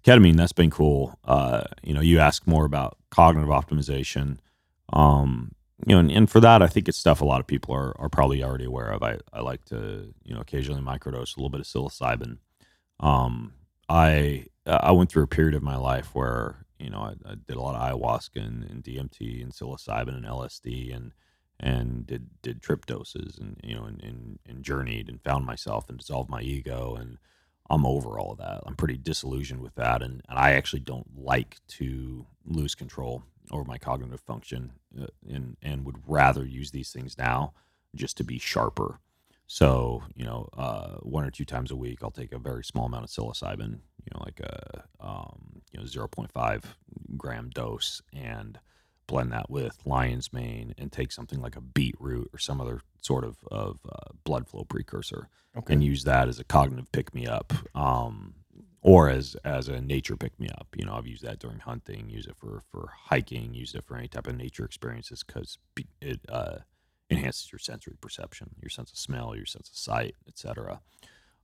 [0.04, 4.38] ketamine that's been cool uh you know you ask more about cognitive optimization
[4.92, 5.52] um
[5.86, 7.98] you know and, and for that i think it's stuff a lot of people are,
[8.00, 11.50] are probably already aware of I, I like to you know occasionally microdose a little
[11.50, 12.38] bit of psilocybin
[13.00, 13.52] um
[13.88, 17.56] i i went through a period of my life where you know i, I did
[17.56, 21.12] a lot of ayahuasca and, and dmt and psilocybin and lsd and
[21.60, 25.88] and did did trip doses and you know and, and, and journeyed and found myself
[25.88, 27.18] and dissolved my ego and
[27.70, 28.62] I'm over all of that.
[28.66, 33.64] I'm pretty disillusioned with that, and, and I actually don't like to lose control over
[33.64, 37.52] my cognitive function, uh, and and would rather use these things now
[37.94, 39.00] just to be sharper.
[39.48, 42.86] So you know, uh, one or two times a week, I'll take a very small
[42.86, 43.70] amount of psilocybin,
[44.04, 46.62] you know, like a um, you know 0.5
[47.16, 48.60] gram dose, and
[49.06, 53.24] blend that with lion's mane, and take something like a beetroot or some other sort
[53.24, 55.74] of of uh, blood flow precursor Okay.
[55.74, 58.34] and use that as a cognitive pick me up um,
[58.82, 62.08] or as as a nature pick me up you know i've used that during hunting
[62.10, 65.58] use it for for hiking use it for any type of nature experiences because
[66.00, 66.58] it uh,
[67.10, 70.80] enhances your sensory perception your sense of smell your sense of sight etc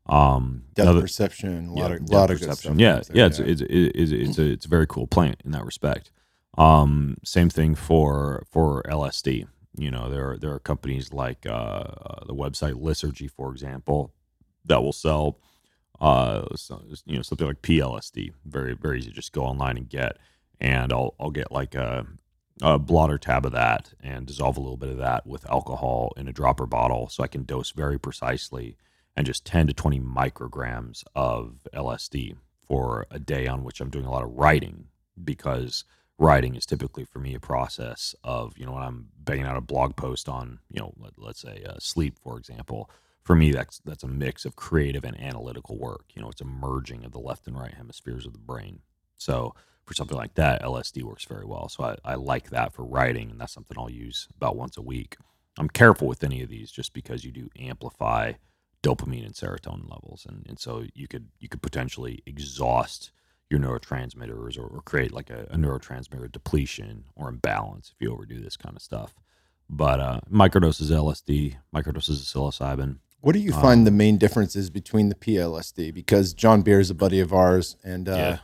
[0.06, 2.72] um Depth another- perception, a yeah, lot of, depth lot of good perception.
[2.74, 2.80] stuff.
[2.80, 5.64] Yeah, there, yeah, it's it's it's it's a it's a very cool plant in that
[5.64, 6.10] respect.
[6.58, 9.46] Um, same thing for for LSD.
[9.78, 14.12] You know, there are there are companies like uh, uh, the website Lysergy, for example,
[14.66, 15.38] that will sell
[16.02, 18.32] uh so- you know something like PLSD.
[18.44, 20.18] Very very easy just go online and get.
[20.60, 22.06] And I'll I'll get like a
[22.62, 26.28] a blotter tab of that and dissolve a little bit of that with alcohol in
[26.28, 28.76] a dropper bottle so I can dose very precisely
[29.16, 32.36] and just 10 to 20 micrograms of LSD
[32.66, 34.86] for a day on which I'm doing a lot of writing
[35.22, 35.84] because
[36.18, 39.60] writing is typically for me a process of you know when I'm banging out a
[39.60, 42.90] blog post on you know let, us say uh, sleep for example.
[43.22, 46.04] For me, that's that's a mix of creative and analytical work.
[46.14, 48.80] You know, it's a merging of the left and right hemispheres of the brain.
[49.16, 51.68] So for something like that, LSD works very well.
[51.68, 54.82] So I, I like that for writing, and that's something I'll use about once a
[54.82, 55.16] week.
[55.58, 58.32] I'm careful with any of these just because you do amplify
[58.82, 63.12] dopamine and serotonin levels, and, and so you could you could potentially exhaust
[63.50, 68.40] your neurotransmitters or, or create like a, a, neurotransmitter depletion or imbalance if you overdo
[68.40, 69.14] this kind of stuff.
[69.68, 72.98] But uh, microdoses LSD, microdoses of psilocybin.
[73.20, 75.94] What do you um, find the main differences between the PLSD?
[75.94, 78.38] Because John Beer is a buddy of ours, and uh, yeah.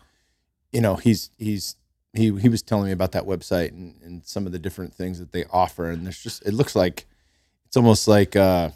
[0.72, 1.76] You know he's he's
[2.12, 5.18] he he was telling me about that website and, and some of the different things
[5.18, 7.06] that they offer, and there's just it looks like
[7.66, 8.70] it's almost like uh,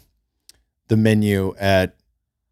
[0.87, 1.95] the menu at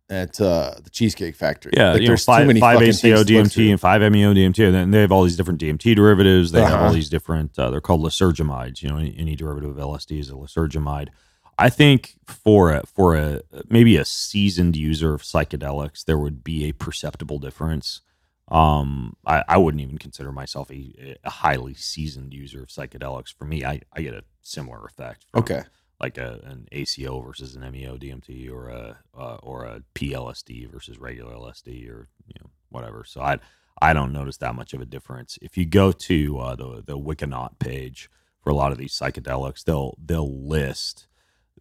[0.10, 1.72] at uh, the Cheesecake Factory.
[1.76, 5.12] Yeah, like know, five, five ACO DMT and five MEO DMT, and then they have
[5.12, 6.52] all these different DMT derivatives.
[6.52, 6.70] They uh-huh.
[6.70, 6.96] have all uh-huh.
[6.96, 7.58] these different.
[7.58, 8.82] Uh, they're called lysergamides.
[8.82, 11.10] You know, any, any, derivative of LSD is a lysergamide.
[11.58, 16.68] I think for a, for a maybe a seasoned user of psychedelics, there would be
[16.68, 18.02] a perceptible difference.
[18.50, 23.34] Um, I, I wouldn't even consider myself a, a highly seasoned user of psychedelics.
[23.34, 25.26] For me, I, I get a similar effect.
[25.32, 25.64] From, okay
[26.04, 31.00] like a an ACO versus an MEO DMT or a uh, or a PLSD versus
[31.00, 33.06] regular LSD or you know whatever.
[33.06, 33.40] So I
[33.82, 35.40] I don't notice that much of a difference.
[35.42, 38.10] If you go to uh, the the Wikinaut page
[38.42, 41.08] for a lot of these psychedelics, they'll they'll list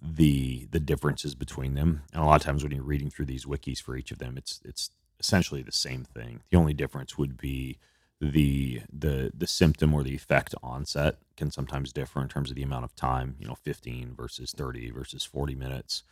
[0.01, 2.03] the the differences between them.
[2.13, 4.37] And a lot of times when you're reading through these wikis for each of them,
[4.37, 4.91] it's it's
[5.23, 6.43] essentially the same thing.
[6.51, 7.79] The only difference would be
[8.21, 12.63] the the the symptom or the effect onset can sometimes differ in terms of the
[12.63, 16.05] amount of time you know 15 versus 30 versus 40 minutes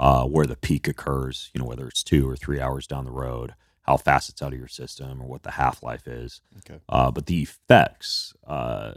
[0.00, 3.10] uh, where the peak occurs you know whether it's two or three hours down the
[3.10, 6.80] road how fast it's out of your system or what the half-life is okay.
[6.88, 8.94] uh, but the effects uh,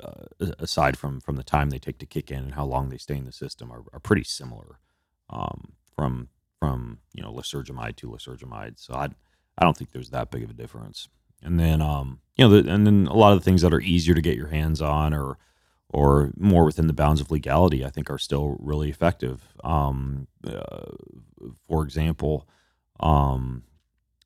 [0.00, 2.98] uh aside from from the time they take to kick in and how long they
[2.98, 4.78] stay in the system are, are pretty similar
[5.28, 6.28] um, from
[6.66, 9.08] from you know lysergamide to lysergamide so I,
[9.58, 11.08] I don't think there's that big of a difference
[11.42, 13.80] and then um, you know, the, and then a lot of the things that are
[13.80, 15.38] easier to get your hands on or
[15.88, 19.40] or more within the bounds of legality, I think are still really effective.
[19.62, 20.90] Um, uh,
[21.68, 22.48] for example,
[22.98, 23.62] um,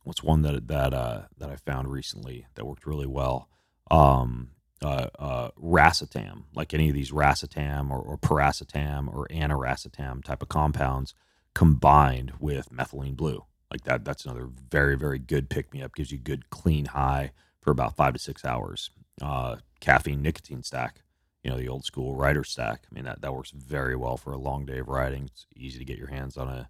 [0.04, 3.48] what's one that that uh, that I found recently that worked really well?
[3.90, 4.50] Um,
[4.82, 10.48] uh, uh, racetam, like any of these racetam or, or piracetam or aniracetam type of
[10.48, 11.12] compounds
[11.54, 16.12] combined with methylene blue like that that's another very very good pick me up gives
[16.12, 21.02] you good clean high for about five to six hours uh, caffeine nicotine stack
[21.42, 24.32] you know the old school writer stack i mean that, that works very well for
[24.32, 26.68] a long day of writing it's easy to get your hands on a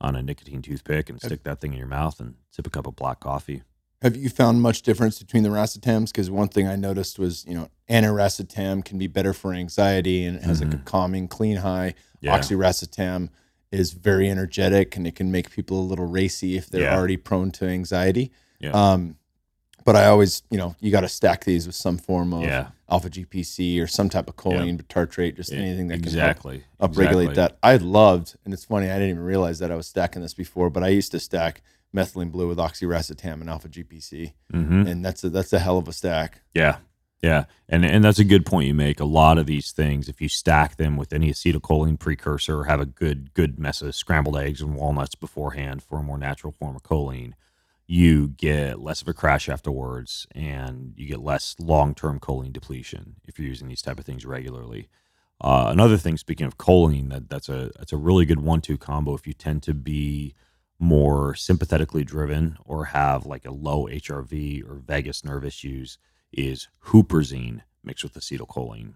[0.00, 2.86] on a nicotine toothpick and stick that thing in your mouth and sip a cup
[2.86, 3.62] of black coffee
[4.02, 6.06] have you found much difference between the racetams?
[6.06, 10.38] Because one thing I noticed was, you know, aniracetam can be better for anxiety and
[10.38, 10.70] it has mm-hmm.
[10.70, 11.94] like a calming, clean high.
[12.20, 12.38] Yeah.
[12.38, 13.28] Oxiracetam
[13.70, 16.96] is very energetic and it can make people a little racy if they're yeah.
[16.96, 18.32] already prone to anxiety.
[18.58, 18.70] Yeah.
[18.70, 19.16] Um,
[19.84, 22.68] but I always, you know, you got to stack these with some form of yeah.
[22.90, 24.84] alpha GPC or some type of choline yeah.
[24.88, 26.64] tartrate, just anything that exactly.
[26.78, 27.34] can upregulate exactly.
[27.34, 27.58] that.
[27.62, 30.68] I loved, and it's funny, I didn't even realize that I was stacking this before,
[30.68, 31.62] but I used to stack
[31.94, 34.86] methylene blue with oxiracetam and alpha GPC, mm-hmm.
[34.86, 36.40] and that's a that's a hell of a stack.
[36.54, 36.76] Yeah,
[37.22, 38.98] yeah, and and that's a good point you make.
[38.98, 42.86] A lot of these things, if you stack them with any acetylcholine precursor, have a
[42.86, 46.82] good good mess of scrambled eggs and walnuts beforehand for a more natural form of
[46.82, 47.34] choline,
[47.86, 53.16] you get less of a crash afterwards, and you get less long term choline depletion
[53.26, 54.88] if you're using these type of things regularly.
[55.42, 58.78] Uh, another thing, speaking of choline, that that's a that's a really good one two
[58.78, 60.34] combo if you tend to be
[60.78, 65.98] more sympathetically driven or have like a low HRV or vagus nerve issues
[66.32, 68.94] is huperzine mixed with acetylcholine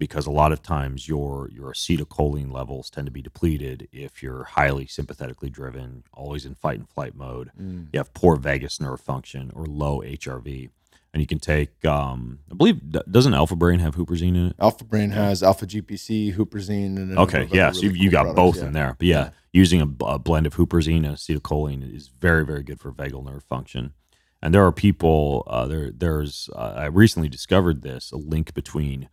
[0.00, 4.44] because a lot of times your your acetylcholine levels tend to be depleted if you're
[4.44, 7.50] highly sympathetically driven, always in fight and flight mode.
[7.60, 7.88] Mm.
[7.92, 10.70] You have poor vagus nerve function or low HRV.
[11.12, 14.56] And you can take, um, I believe, doesn't Alpha Brain have huperzine in it?
[14.60, 18.56] Alpha Brain has Alpha GPC, huperzine, and okay, yeah, so you, you got products, both
[18.58, 18.66] yeah.
[18.66, 18.94] in there.
[18.96, 19.30] But yeah, yeah.
[19.52, 23.42] using a, a, blend of huperzine and acetylcholine is very, very good for vagal nerve
[23.42, 23.92] function.
[24.42, 25.44] And there are people.
[25.46, 26.48] Uh, there, there's.
[26.54, 29.08] Uh, I recently discovered this a link between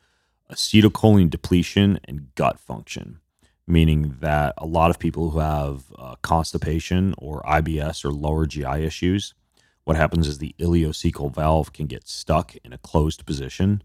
[0.52, 3.20] acetylcholine depletion and gut function,
[3.68, 8.86] meaning that a lot of people who have uh, constipation or IBS or lower GI
[8.86, 9.34] issues,
[9.84, 13.84] what happens is the ileocecal valve can get stuck in a closed position.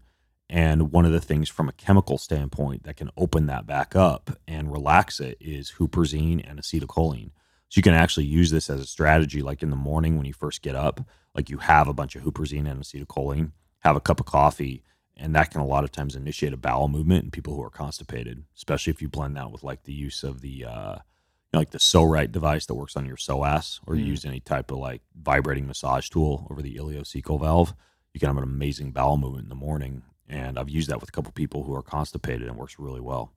[0.49, 4.37] And one of the things from a chemical standpoint that can open that back up
[4.47, 7.31] and relax it is huperzine and acetylcholine.
[7.73, 10.33] So you can actually use this as a strategy, like in the morning when you
[10.33, 11.01] first get up,
[11.33, 14.83] like you have a bunch of huperzine and acetylcholine, have a cup of coffee,
[15.17, 17.71] and that can a lot of times initiate a bowel movement in people who are
[17.71, 21.59] constipated, especially if you blend that with like the use of the uh, you know,
[21.61, 24.09] like the Pso-Rite device that works on your psoas, or you Mm.
[24.09, 27.73] use any type of like vibrating massage tool over the ileocecal valve.
[28.13, 31.09] You can have an amazing bowel movement in the morning, and I've used that with
[31.09, 33.33] a couple people who are constipated, and it works really well.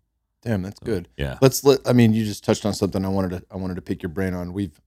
[0.47, 1.09] Damn, that's good.
[1.17, 1.81] Yeah, Let's let.
[1.85, 3.43] I mean, you just touched on something I wanted to.
[3.51, 4.53] I wanted to pick your brain on.
[4.53, 4.81] We've,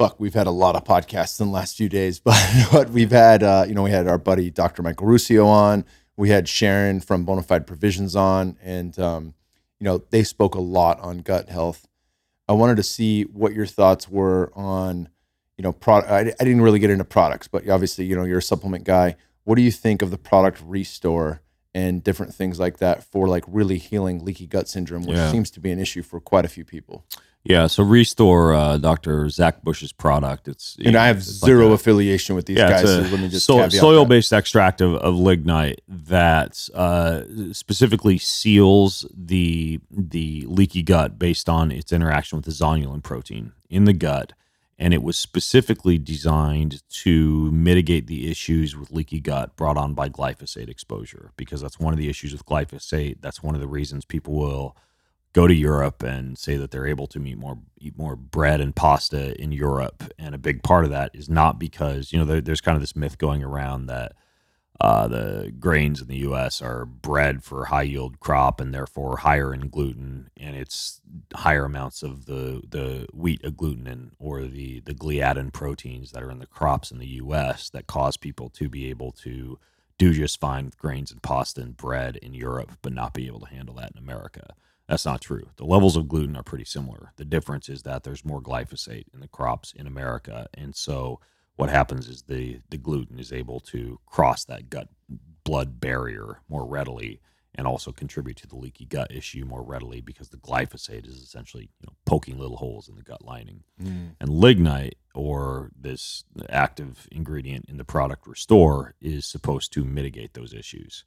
[0.00, 2.36] fuck, we've had a lot of podcasts in the last few days, but
[2.72, 4.82] but we've had, uh, you know, we had our buddy Dr.
[4.82, 5.84] Michael Ruscio on.
[6.16, 9.34] We had Sharon from Bonafide Provisions on, and um,
[9.78, 11.86] you know, they spoke a lot on gut health.
[12.48, 15.08] I wanted to see what your thoughts were on,
[15.56, 16.10] you know, product.
[16.10, 19.14] I, I didn't really get into products, but obviously, you know, you're a supplement guy.
[19.44, 21.42] What do you think of the product Restore
[21.78, 25.30] and different things like that for like really healing leaky gut syndrome, which Yeah.
[25.32, 26.96] seems to be an issue for quite a few people?
[27.44, 27.66] yeah.
[27.68, 30.48] So Restore, uh, Doctor Zach Bush's product.
[30.52, 33.20] It's And I have it's like zero a- affiliation with these yeah, guys, so let
[33.20, 40.82] me just so- soil-based extract of, of lignite that uh, specifically seals the the leaky
[40.82, 44.32] gut based on its interaction with the zonulin protein in the gut,
[44.78, 50.08] and it was specifically designed to mitigate the issues with leaky gut brought on by
[50.08, 53.16] glyphosate exposure because that's one of the issues with glyphosate.
[53.20, 54.76] That's one of the reasons people will
[55.32, 58.74] go to Europe and say that they're able to eat more eat more bread and
[58.74, 62.40] pasta in Europe, and a big part of that is not because you know there,
[62.40, 64.12] there's kind of this myth going around that
[64.80, 66.62] uh, the grains in the U.S.
[66.62, 71.00] are bred for high yield crop and therefore higher in gluten, and it's
[71.34, 76.38] higher amounts of the the wheat agglutinin or the the gliadin proteins that are in
[76.38, 77.70] the crops in the U.S.
[77.70, 79.58] that cause people to be able to
[79.98, 83.40] do just fine with grains and pasta and bread in Europe, but not be able
[83.40, 84.54] to handle that in America.
[84.88, 85.50] That's not true.
[85.56, 87.12] The levels of gluten are pretty similar.
[87.16, 91.20] The difference is that there's more glyphosate in the crops in America, and so
[91.58, 94.88] what happens is the the gluten is able to cross that gut
[95.42, 97.20] blood barrier more readily
[97.56, 101.64] and also contribute to the leaky gut issue more readily because the glyphosate is essentially
[101.80, 103.64] you know poking little holes in the gut lining.
[103.82, 104.10] Mm.
[104.20, 110.54] and lignite or this active ingredient in the product restore is supposed to mitigate those
[110.54, 111.04] issues.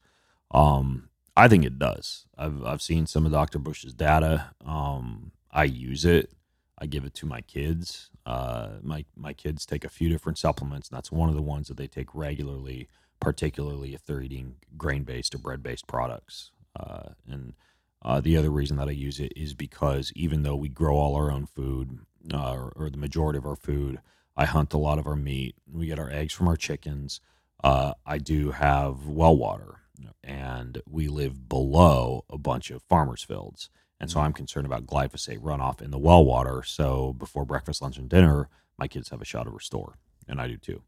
[0.52, 2.26] Um, i think it does.
[2.38, 4.54] I've, I've seen some of dr bush's data.
[4.66, 6.34] Um, i use it
[6.82, 10.90] i give it to my kids uh, my, my kids take a few different supplements
[10.90, 12.88] and that's one of the ones that they take regularly
[13.20, 17.54] particularly if they're eating grain-based or bread-based products uh, and
[18.04, 21.16] uh, the other reason that I use it is because even though we grow all
[21.16, 22.00] our own food,
[22.34, 24.00] uh, or, or the majority of our food,
[24.36, 25.56] I hunt a lot of our meat.
[25.72, 27.22] We get our eggs from our chickens.
[27.64, 29.82] Uh, I do have well water,
[30.24, 33.70] and we live below a bunch of farmers' fields.
[34.02, 36.64] And so I'm concerned about glyphosate runoff in the well water.
[36.64, 40.48] So before breakfast, lunch, and dinner, my kids have a shot of Restore, and I
[40.48, 40.82] do too.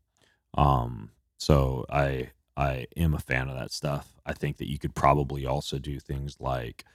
[0.55, 4.15] Um, so I I am a fan of that stuff.
[4.25, 6.85] I think that you could probably also do things like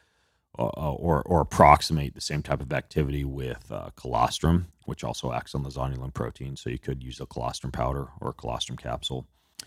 [0.59, 5.55] uh, or or approximate the same type of activity with uh, colostrum, which also acts
[5.55, 6.57] on the zonulin protein.
[6.57, 9.25] So you could use a colostrum powder or a colostrum capsule.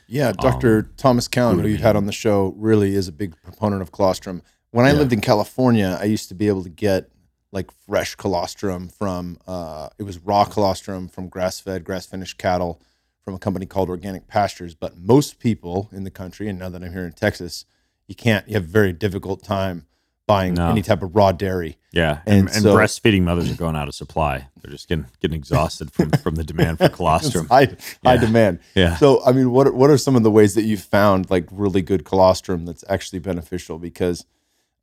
[0.07, 0.83] Yeah, Dr.
[0.97, 4.41] Thomas Cowan, who you've had on the show, really is a big proponent of colostrum.
[4.71, 4.99] When I Yeah.
[4.99, 7.09] lived in California, I used to be able to get
[7.51, 12.81] like fresh colostrum from uh, it was raw colostrum from grass-fed, grass-finished cattle
[13.25, 14.73] from a company called Organic Pastures.
[14.73, 17.65] But most people in the country, and now that I'm here in Texas,
[18.07, 18.47] you can't.
[18.47, 19.85] You have a very difficult time
[20.27, 20.69] buying No.
[20.69, 21.77] any type of raw dairy.
[21.91, 24.47] Yeah, And and, and, so- breastfeeding mothers are going out of supply.
[24.61, 27.47] They're just getting getting exhausted from from the demand for colostrum.
[27.49, 28.59] High, high demand.
[28.75, 28.95] Yeah.
[28.95, 31.81] So, I mean, what what are some of the ways that you've found like really
[31.81, 33.77] good colostrum that's actually beneficial?
[33.77, 34.25] Because,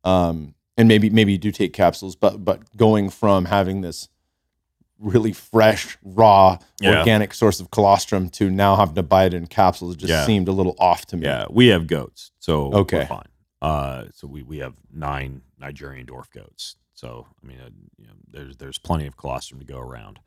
[0.03, 4.07] um, and maybe maybe you do take capsules, but but going from having this
[4.97, 6.99] really fresh, raw, Yeah.
[6.99, 10.25] organic source of colostrum to now having to buy it in capsules just Yeah.
[10.25, 11.25] seemed a little off to me.
[11.25, 12.99] Yeah, we have goats, so Okay.
[12.99, 13.27] we're fine.
[13.61, 16.75] Uh, so we, we have nine Nigerian dwarf goats.
[16.93, 20.19] So I mean, uh, you know, there's there's plenty of colostrum to go around.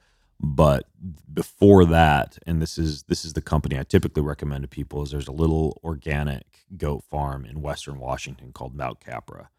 [0.44, 0.86] But
[1.32, 5.10] before that, and this is this is the company I typically recommend to people is
[5.10, 9.50] there's a little organic goat farm in Western Washington called Mount Capra.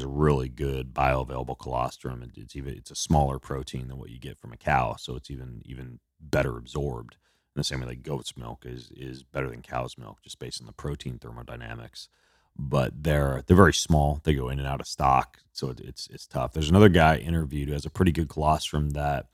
[0.00, 2.22] A really good bioavailable colostrum.
[2.22, 5.16] and It's even it's a smaller protein than what you get from a cow, so
[5.16, 7.16] it's even even better absorbed.
[7.54, 10.60] In the same way that goat's milk is is better than cow's milk, just based
[10.62, 12.08] on the protein thermodynamics.
[12.56, 14.20] But they're they're very small.
[14.24, 16.52] They go in and out of stock, so it, it's it's tough.
[16.52, 19.26] There's another guy I interviewed who has a pretty good colostrum that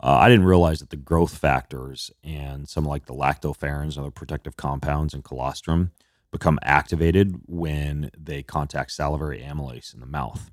[0.00, 4.10] uh, I didn't realize that the growth factors and some like the lactoferrins and other
[4.10, 5.90] protective compounds in colostrum
[6.30, 10.50] become activated when they contact salivary amylase in the mouth.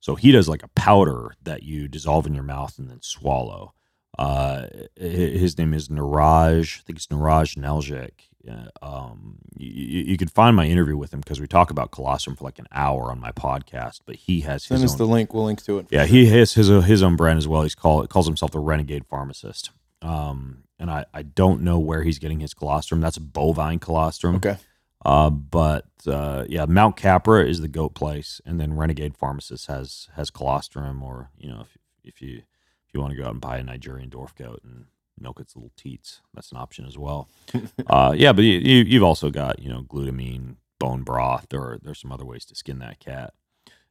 [0.00, 3.74] So he does like a powder that you dissolve in your mouth and then swallow.
[4.18, 4.66] Uh,
[4.96, 6.78] his name is Niraj.
[6.78, 8.10] I think it's Niraj Neljik.
[8.42, 12.34] Yeah, um, you, you could find my interview with him because we talk about colostrum
[12.34, 14.00] for like an hour on my podcast.
[14.06, 15.34] But he has Send his us own, the link.
[15.34, 15.88] We'll link to it.
[15.90, 17.62] yeah, he has his his own brand as well.
[17.62, 19.70] He's called calls himself the Renegade Pharmacist.
[20.00, 23.00] Um, and I I don't know where he's getting his colostrum.
[23.00, 24.36] That's bovine colostrum.
[24.36, 24.56] Okay.
[25.04, 30.08] Uh, but uh, yeah, Mount Capra is the goat place, and then Renegade Pharmacist has
[30.16, 33.40] has colostrum, or you know, if if you if you want to go out and
[33.40, 34.86] buy a Nigerian dwarf goat and
[35.20, 37.28] milk its little teats, that's an option as well.
[37.86, 42.00] uh, yeah, but you, you you've also got you know glutamine, bone broth, or there's
[42.00, 43.34] some other ways to skin that cat.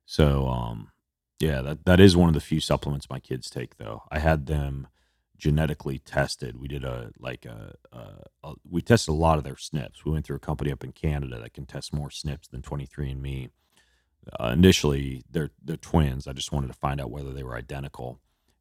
[0.06, 0.92] So um,
[1.40, 4.04] yeah, that that is one of the few supplements my kids take though.
[4.12, 4.88] I had them
[5.38, 6.60] genetically tested.
[6.60, 8.08] We did a like a, a,
[8.44, 10.06] a we tested a lot of their SNPs.
[10.06, 13.50] We went through a company up in Canada that can test more SNPs than 23andMe.
[14.40, 16.28] Uh, initially, they're they're twins.
[16.28, 18.20] I just wanted to find out whether they were identical.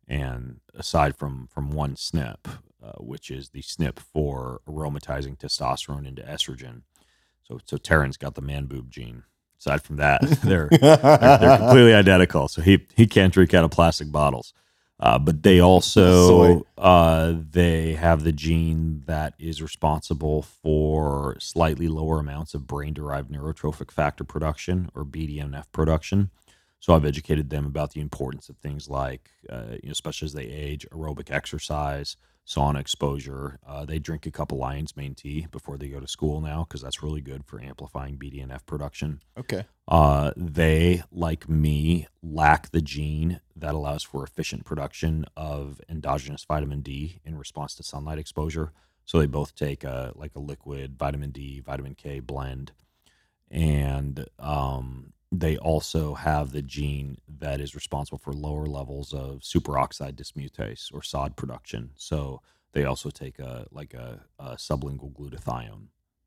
[0.09, 2.37] And aside from from one SNP,
[2.83, 6.83] uh, which is the SNP for aromatizing testosterone into estrogen,
[7.43, 9.25] so so Terran's got the man boob gene.
[9.59, 12.49] Aside from that, they're they're, they're completely identical.
[12.49, 14.53] So he he can't drink out of plastic bottles.
[14.99, 22.19] Uh, but they also uh, they have the gene that is responsible for slightly lower
[22.19, 26.31] amounts of brain derived neurotrophic factor production or BDNF production.
[26.81, 30.33] So I've educated them about the importance of things like, uh, you know, especially as
[30.33, 32.17] they age, aerobic exercise,
[32.47, 33.59] sauna exposure.
[33.67, 36.65] Uh, they drink a cup of lion's mane tea before they go to school now
[36.65, 39.21] because that's really good for amplifying BDNF production.
[39.37, 39.65] Okay.
[39.89, 46.83] Uh, they, like me, lack the gene that allows for efficient production of endogenous vitamin
[46.83, 48.73] D in response to sunlight exposure.
[49.05, 52.73] So they both take a like a liquid vitamin D, vitamin K blend,
[53.51, 60.13] and um, they also have the gene that is responsible for lower levels of superoxide
[60.15, 61.91] dismutase or SOD production.
[61.97, 65.87] So they also take a like a, a sublingual glutathione.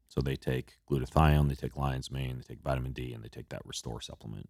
[0.10, 3.50] So they take glutathione, they take lion's mane, they take vitamin D, and they take
[3.50, 4.50] that restore supplement.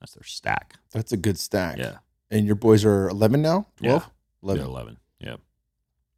[0.00, 0.76] That's their stack.
[0.92, 1.76] That's a good stack.
[1.76, 1.98] Yeah,
[2.30, 3.66] And your boys are 11 now?
[3.76, 4.02] 12?
[4.02, 4.08] yeah,
[4.42, 4.58] 11.
[4.62, 4.96] They're eleven.
[5.18, 5.36] Yeah,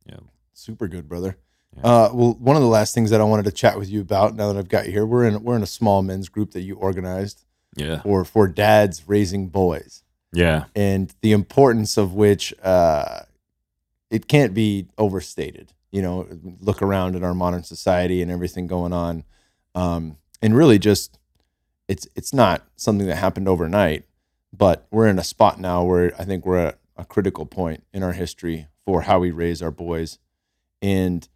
[0.07, 0.16] yeah.
[0.53, 1.37] Super good, brother.
[1.76, 1.83] Yeah.
[1.83, 4.37] Uh, well, one of the last things that I wanted to chat with you about
[4.37, 6.61] now that I've got you here, we're in we're in a small men's group that
[6.61, 7.45] you organized
[7.75, 10.03] Yeah, for for dads raising boys,
[10.33, 13.20] yeah, and the importance of which uh,
[14.11, 15.73] it can't be overstated.
[15.91, 16.27] You know,
[16.61, 19.25] look around at our modern society and everything going on,
[19.75, 21.18] um, and really just
[21.89, 24.05] it's it's not something that happened overnight,
[24.53, 28.03] but we're in a spot now where I think we're at a critical point in
[28.03, 30.18] our history for how we raise our boys,
[30.81, 31.29] and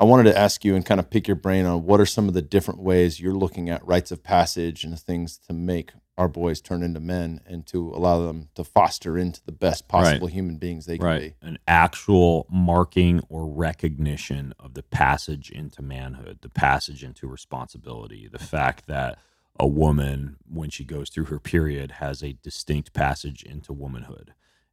[0.00, 2.26] I wanted to ask you and kind of pick your brain on what are some
[2.26, 6.26] of the different ways you're looking at rites of passage and things to make our
[6.26, 10.56] boys turn into men and to allow them to foster into the best possible human
[10.56, 11.34] beings they can right.
[11.42, 18.38] An actual marking or recognition of the passage into manhood, the passage into responsibility, the
[18.38, 19.18] fact that
[19.58, 24.32] a woman, when she goes through her period, has a distinct passage into womanhood.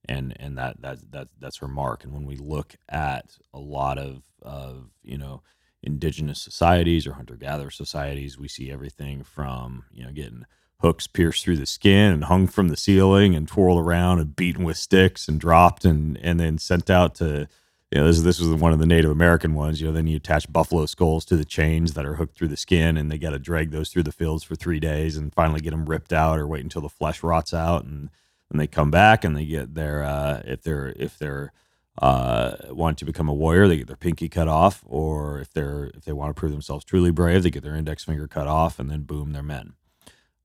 [0.10, 2.04] And, and that, that that that's her mark.
[2.04, 5.42] And when we look at a lot of of you know
[5.84, 10.46] indigenous societies or hunter gatherer societies, we see everything from you know getting
[10.80, 14.64] hooks pierced through the skin and hung from the ceiling and twirled around and beaten
[14.64, 17.48] with sticks and dropped and and then sent out to
[17.92, 19.80] you know this this was one of the Native American ones.
[19.80, 22.58] You know, then you attach buffalo skulls to the chains that are hooked through the
[22.58, 25.62] skin, and they got to drag those through the fields for three days and finally
[25.62, 28.10] get them ripped out or wait until the flesh rots out and
[28.50, 31.52] then they come back and they get their uh, if they're if they're
[32.02, 35.92] uh, want to become a warrior, they get their pinky cut off, or if they're
[35.96, 38.80] if they want to prove themselves truly brave, they get their index finger cut off,
[38.80, 39.74] and then boom, they're men.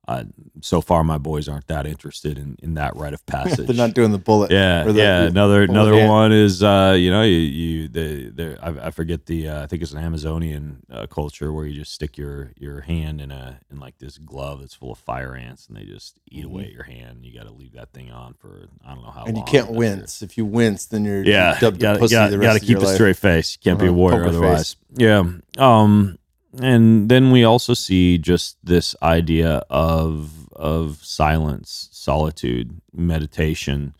[0.08, 0.24] Uh,
[0.60, 3.68] so far, my boys aren't that interested in, in that rite of passage.
[3.68, 4.50] They're not doing the bullet.
[4.50, 5.20] yeah, the- yeah.
[5.22, 6.10] the Another another hand.
[6.10, 9.80] one is uh, you know you you they I, I forget the uh, I think
[9.80, 13.78] it's an Amazonian uh, culture where you just stick your your hand in a in
[13.78, 16.82] like this glove that's full of fire ants and they just eat away at your
[16.82, 17.24] hand.
[17.24, 19.28] You got to leave that thing on for I don't know how Mm-hmm.
[19.28, 20.20] and you can't wince.
[20.20, 22.78] If you wince, then you're yeah, you're dubbed gotta, gotta, the gotta rest of keep
[22.78, 22.94] a life.
[22.96, 23.56] straight face.
[23.56, 24.74] You can't be a Uh-huh, warrior poker otherwise.
[24.96, 25.22] Yeah.
[25.58, 26.18] Um,
[26.60, 33.94] and then we also see just this idea of of silence, solitude, meditation.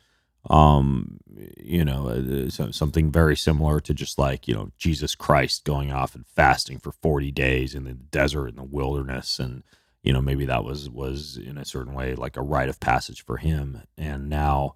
[0.51, 1.21] Um,
[1.57, 6.15] you know, uh, something very similar to just like you know Jesus Christ going off
[6.15, 9.63] and fasting for forty days in the desert in the wilderness, and
[10.03, 13.25] you know maybe that was was in a certain way like a rite of passage
[13.25, 13.83] for him.
[13.97, 14.75] And now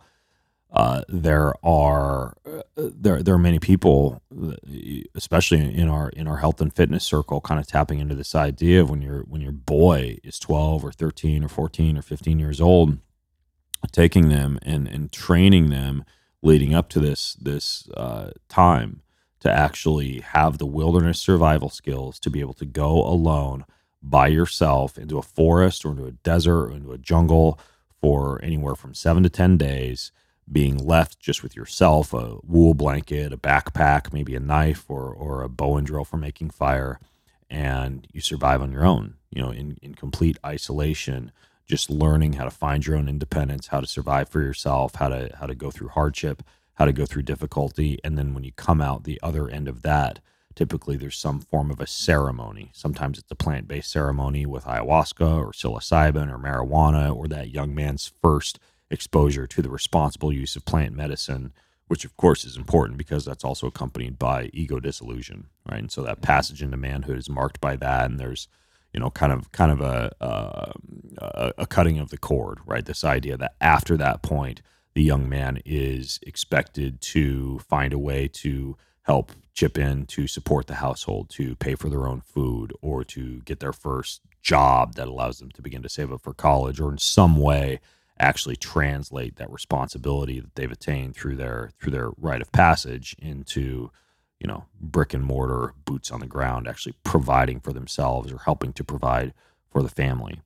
[0.73, 4.23] uh, there are uh, there there are many people,
[5.15, 8.83] especially in our in our health and fitness circle, kind of tapping into this idea
[8.83, 12.61] of when your when your boy is twelve or thirteen or fourteen or fifteen years
[12.61, 12.99] old,
[13.93, 16.05] taking them and and training them
[16.43, 19.03] leading up to this this uh, time
[19.41, 23.65] to actually have the wilderness survival skills to be able to go alone
[24.03, 27.59] by yourself into a forest or into a desert or into a jungle
[28.01, 30.13] for anywhere from seven to 10 days,
[30.51, 35.43] being left just with yourself, a wool blanket, a backpack, maybe a knife or, or
[35.43, 37.01] a bow and drill for making fire,
[37.51, 41.33] and you survive on your own, you know, in, in complete isolation,
[41.67, 45.31] just learning how to find your own independence, how to survive for yourself, how to
[45.39, 46.43] how to go through hardship,
[46.75, 49.83] how to go through difficulty, and then when you come out the other end of
[49.83, 50.21] that,
[50.55, 52.71] typically there's some form of a ceremony.
[52.73, 58.13] Sometimes it's a plant-based ceremony with ayahuasca or psilocybin or marijuana or that young man's
[58.23, 58.59] first
[58.91, 61.53] exposure to the responsible use of plant medicine,
[61.89, 65.81] which of course is important because that's also accompanied by ego dissolution, right?
[65.81, 68.49] And so that passage into manhood is marked by that, and there's
[68.93, 70.13] you know kind of kind of a,
[71.19, 72.85] a, a cutting of the cord, right?
[72.85, 74.63] This idea that after that point,
[74.95, 80.67] the young man is expected to find a way to help chip in to support
[80.67, 85.09] the household, to pay for their own food, or to get their first job that
[85.09, 87.81] allows them to begin to save up for college, or in some way
[88.19, 93.91] actually translate that responsibility that they've attained through their through their rite of passage into
[94.41, 98.73] you know brick and mortar boots on the ground actually providing for themselves or helping
[98.73, 99.33] to provide
[99.71, 100.41] for the family.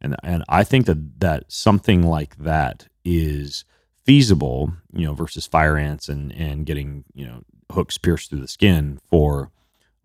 [0.00, 3.64] And and I think that that something like that is
[4.04, 7.42] feasible you know versus fire ants and and getting you know
[7.72, 9.50] hooks pierced through the skin for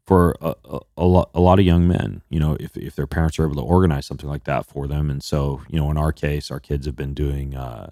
[0.05, 0.55] for a,
[1.04, 3.56] a, lot, a lot of young men, you know, if, if their parents are able
[3.56, 5.10] to organize something like that for them.
[5.10, 7.91] And so, you know, in our case, our kids have been doing uh,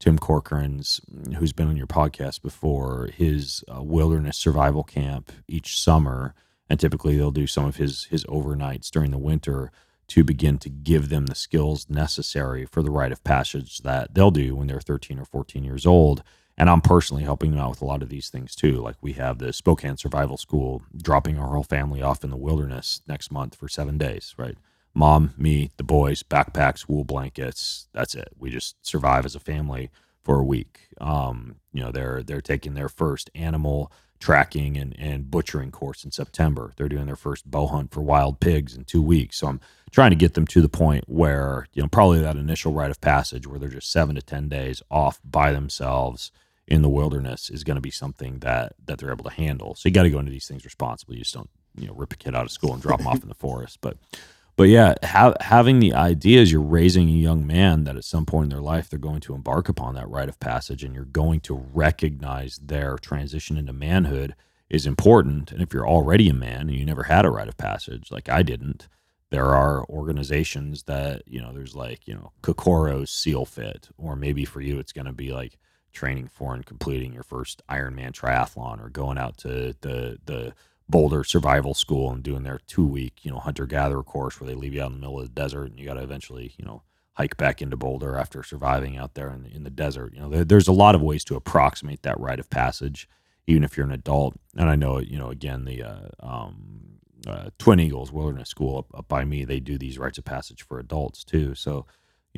[0.00, 1.00] Tim Corcoran's,
[1.36, 6.34] who's been on your podcast before, his uh, wilderness survival camp each summer.
[6.68, 9.70] And typically they'll do some of his, his overnights during the winter
[10.08, 14.32] to begin to give them the skills necessary for the rite of passage that they'll
[14.32, 16.24] do when they're 13 or 14 years old
[16.58, 18.80] and I'm personally helping them out with a lot of these things too.
[18.80, 23.00] Like we have the Spokane Survival School dropping our whole family off in the wilderness
[23.06, 24.58] next month for seven days, right?
[24.92, 27.86] Mom, me, the boys, backpacks, wool blankets.
[27.92, 28.30] That's it.
[28.36, 29.90] We just survive as a family
[30.24, 30.80] for a week.
[31.00, 36.10] Um, you know, they're they're taking their first animal tracking and, and butchering course in
[36.10, 36.72] September.
[36.76, 39.38] They're doing their first bow hunt for wild pigs in two weeks.
[39.38, 39.60] So I'm
[39.92, 43.00] trying to get them to the point where, you know, probably that initial rite of
[43.00, 46.32] passage where they're just seven to 10 days off by themselves
[46.68, 49.74] in the wilderness is going to be something that that they're able to handle.
[49.74, 51.16] So you got to go into these things responsibly.
[51.16, 53.22] You just don't you know rip a kid out of school and drop them off
[53.22, 53.78] in the forest.
[53.80, 53.96] But
[54.56, 58.44] but yeah, ha- having the ideas, you're raising a young man that at some point
[58.44, 61.40] in their life they're going to embark upon that rite of passage, and you're going
[61.40, 64.34] to recognize their transition into manhood
[64.68, 65.50] is important.
[65.50, 68.28] And if you're already a man and you never had a rite of passage, like
[68.28, 68.88] I didn't,
[69.30, 74.44] there are organizations that you know there's like you know Kokoro's Seal Fit, or maybe
[74.44, 75.58] for you it's going to be like
[75.98, 80.54] training for and completing your first Ironman triathlon or going out to the the
[80.88, 84.54] Boulder Survival School and doing their two week you know hunter gatherer course where they
[84.54, 86.64] leave you out in the middle of the desert and you got to eventually you
[86.64, 86.82] know
[87.18, 90.14] hike back into Boulder after surviving out there in, in the desert.
[90.14, 93.08] You know, there, there's a lot of ways to approximate that rite of passage,
[93.48, 94.36] even if you're an adult.
[94.56, 98.98] And I know, you know, again, the uh, um, uh, Twin Eagles Wilderness School up,
[98.98, 101.56] up, by me, they do these rites of passage for adults too.
[101.56, 101.86] So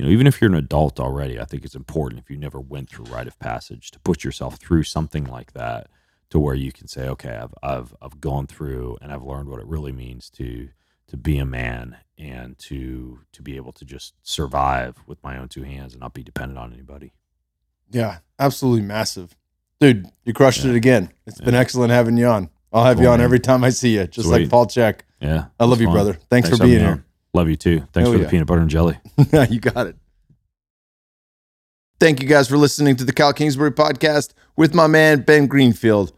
[0.01, 2.59] you know, even if you're an adult already, I think it's important if you never
[2.59, 5.89] went through rite of passage to put yourself through something like that
[6.31, 9.61] to where you can say, okay, I've I've I've gone through and I've learned what
[9.61, 10.71] it really means to
[11.09, 15.49] to be a man and to to be able to just survive with my own
[15.49, 17.13] two hands and not be dependent on anybody.
[17.91, 19.37] Yeah, absolutely massive.
[19.81, 20.71] Dude, you crushed yeah.
[20.71, 21.11] it again.
[21.27, 21.45] It's yeah.
[21.45, 22.49] been excellent having you on.
[22.73, 23.25] I'll have cool, you on man.
[23.27, 24.43] every time I see you, just Sweet.
[24.43, 25.01] like Paul Chek.
[25.21, 25.49] Yeah.
[25.59, 25.95] I love you, fun.
[25.95, 26.13] brother.
[26.15, 27.05] Thanks, Thanks for being here.
[27.33, 27.81] Love you too.
[27.93, 28.25] Thanks Hell for yeah.
[28.25, 28.99] the peanut butter and jelly.
[29.51, 29.97] you got it.
[32.01, 36.13] Thank you guys for listening to the Kyle Kingsbury podcast with my man, Ben Greenfield.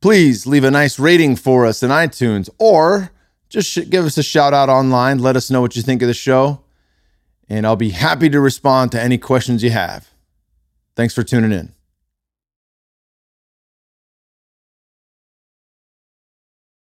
[0.00, 3.10] Please leave a nice rating for us in iTunes or
[3.48, 5.18] just give us a shout out online.
[5.18, 6.60] Let us know what you think of the show.
[7.48, 10.10] And I'll be happy to respond to any questions you have.
[10.94, 11.72] Thanks for tuning in.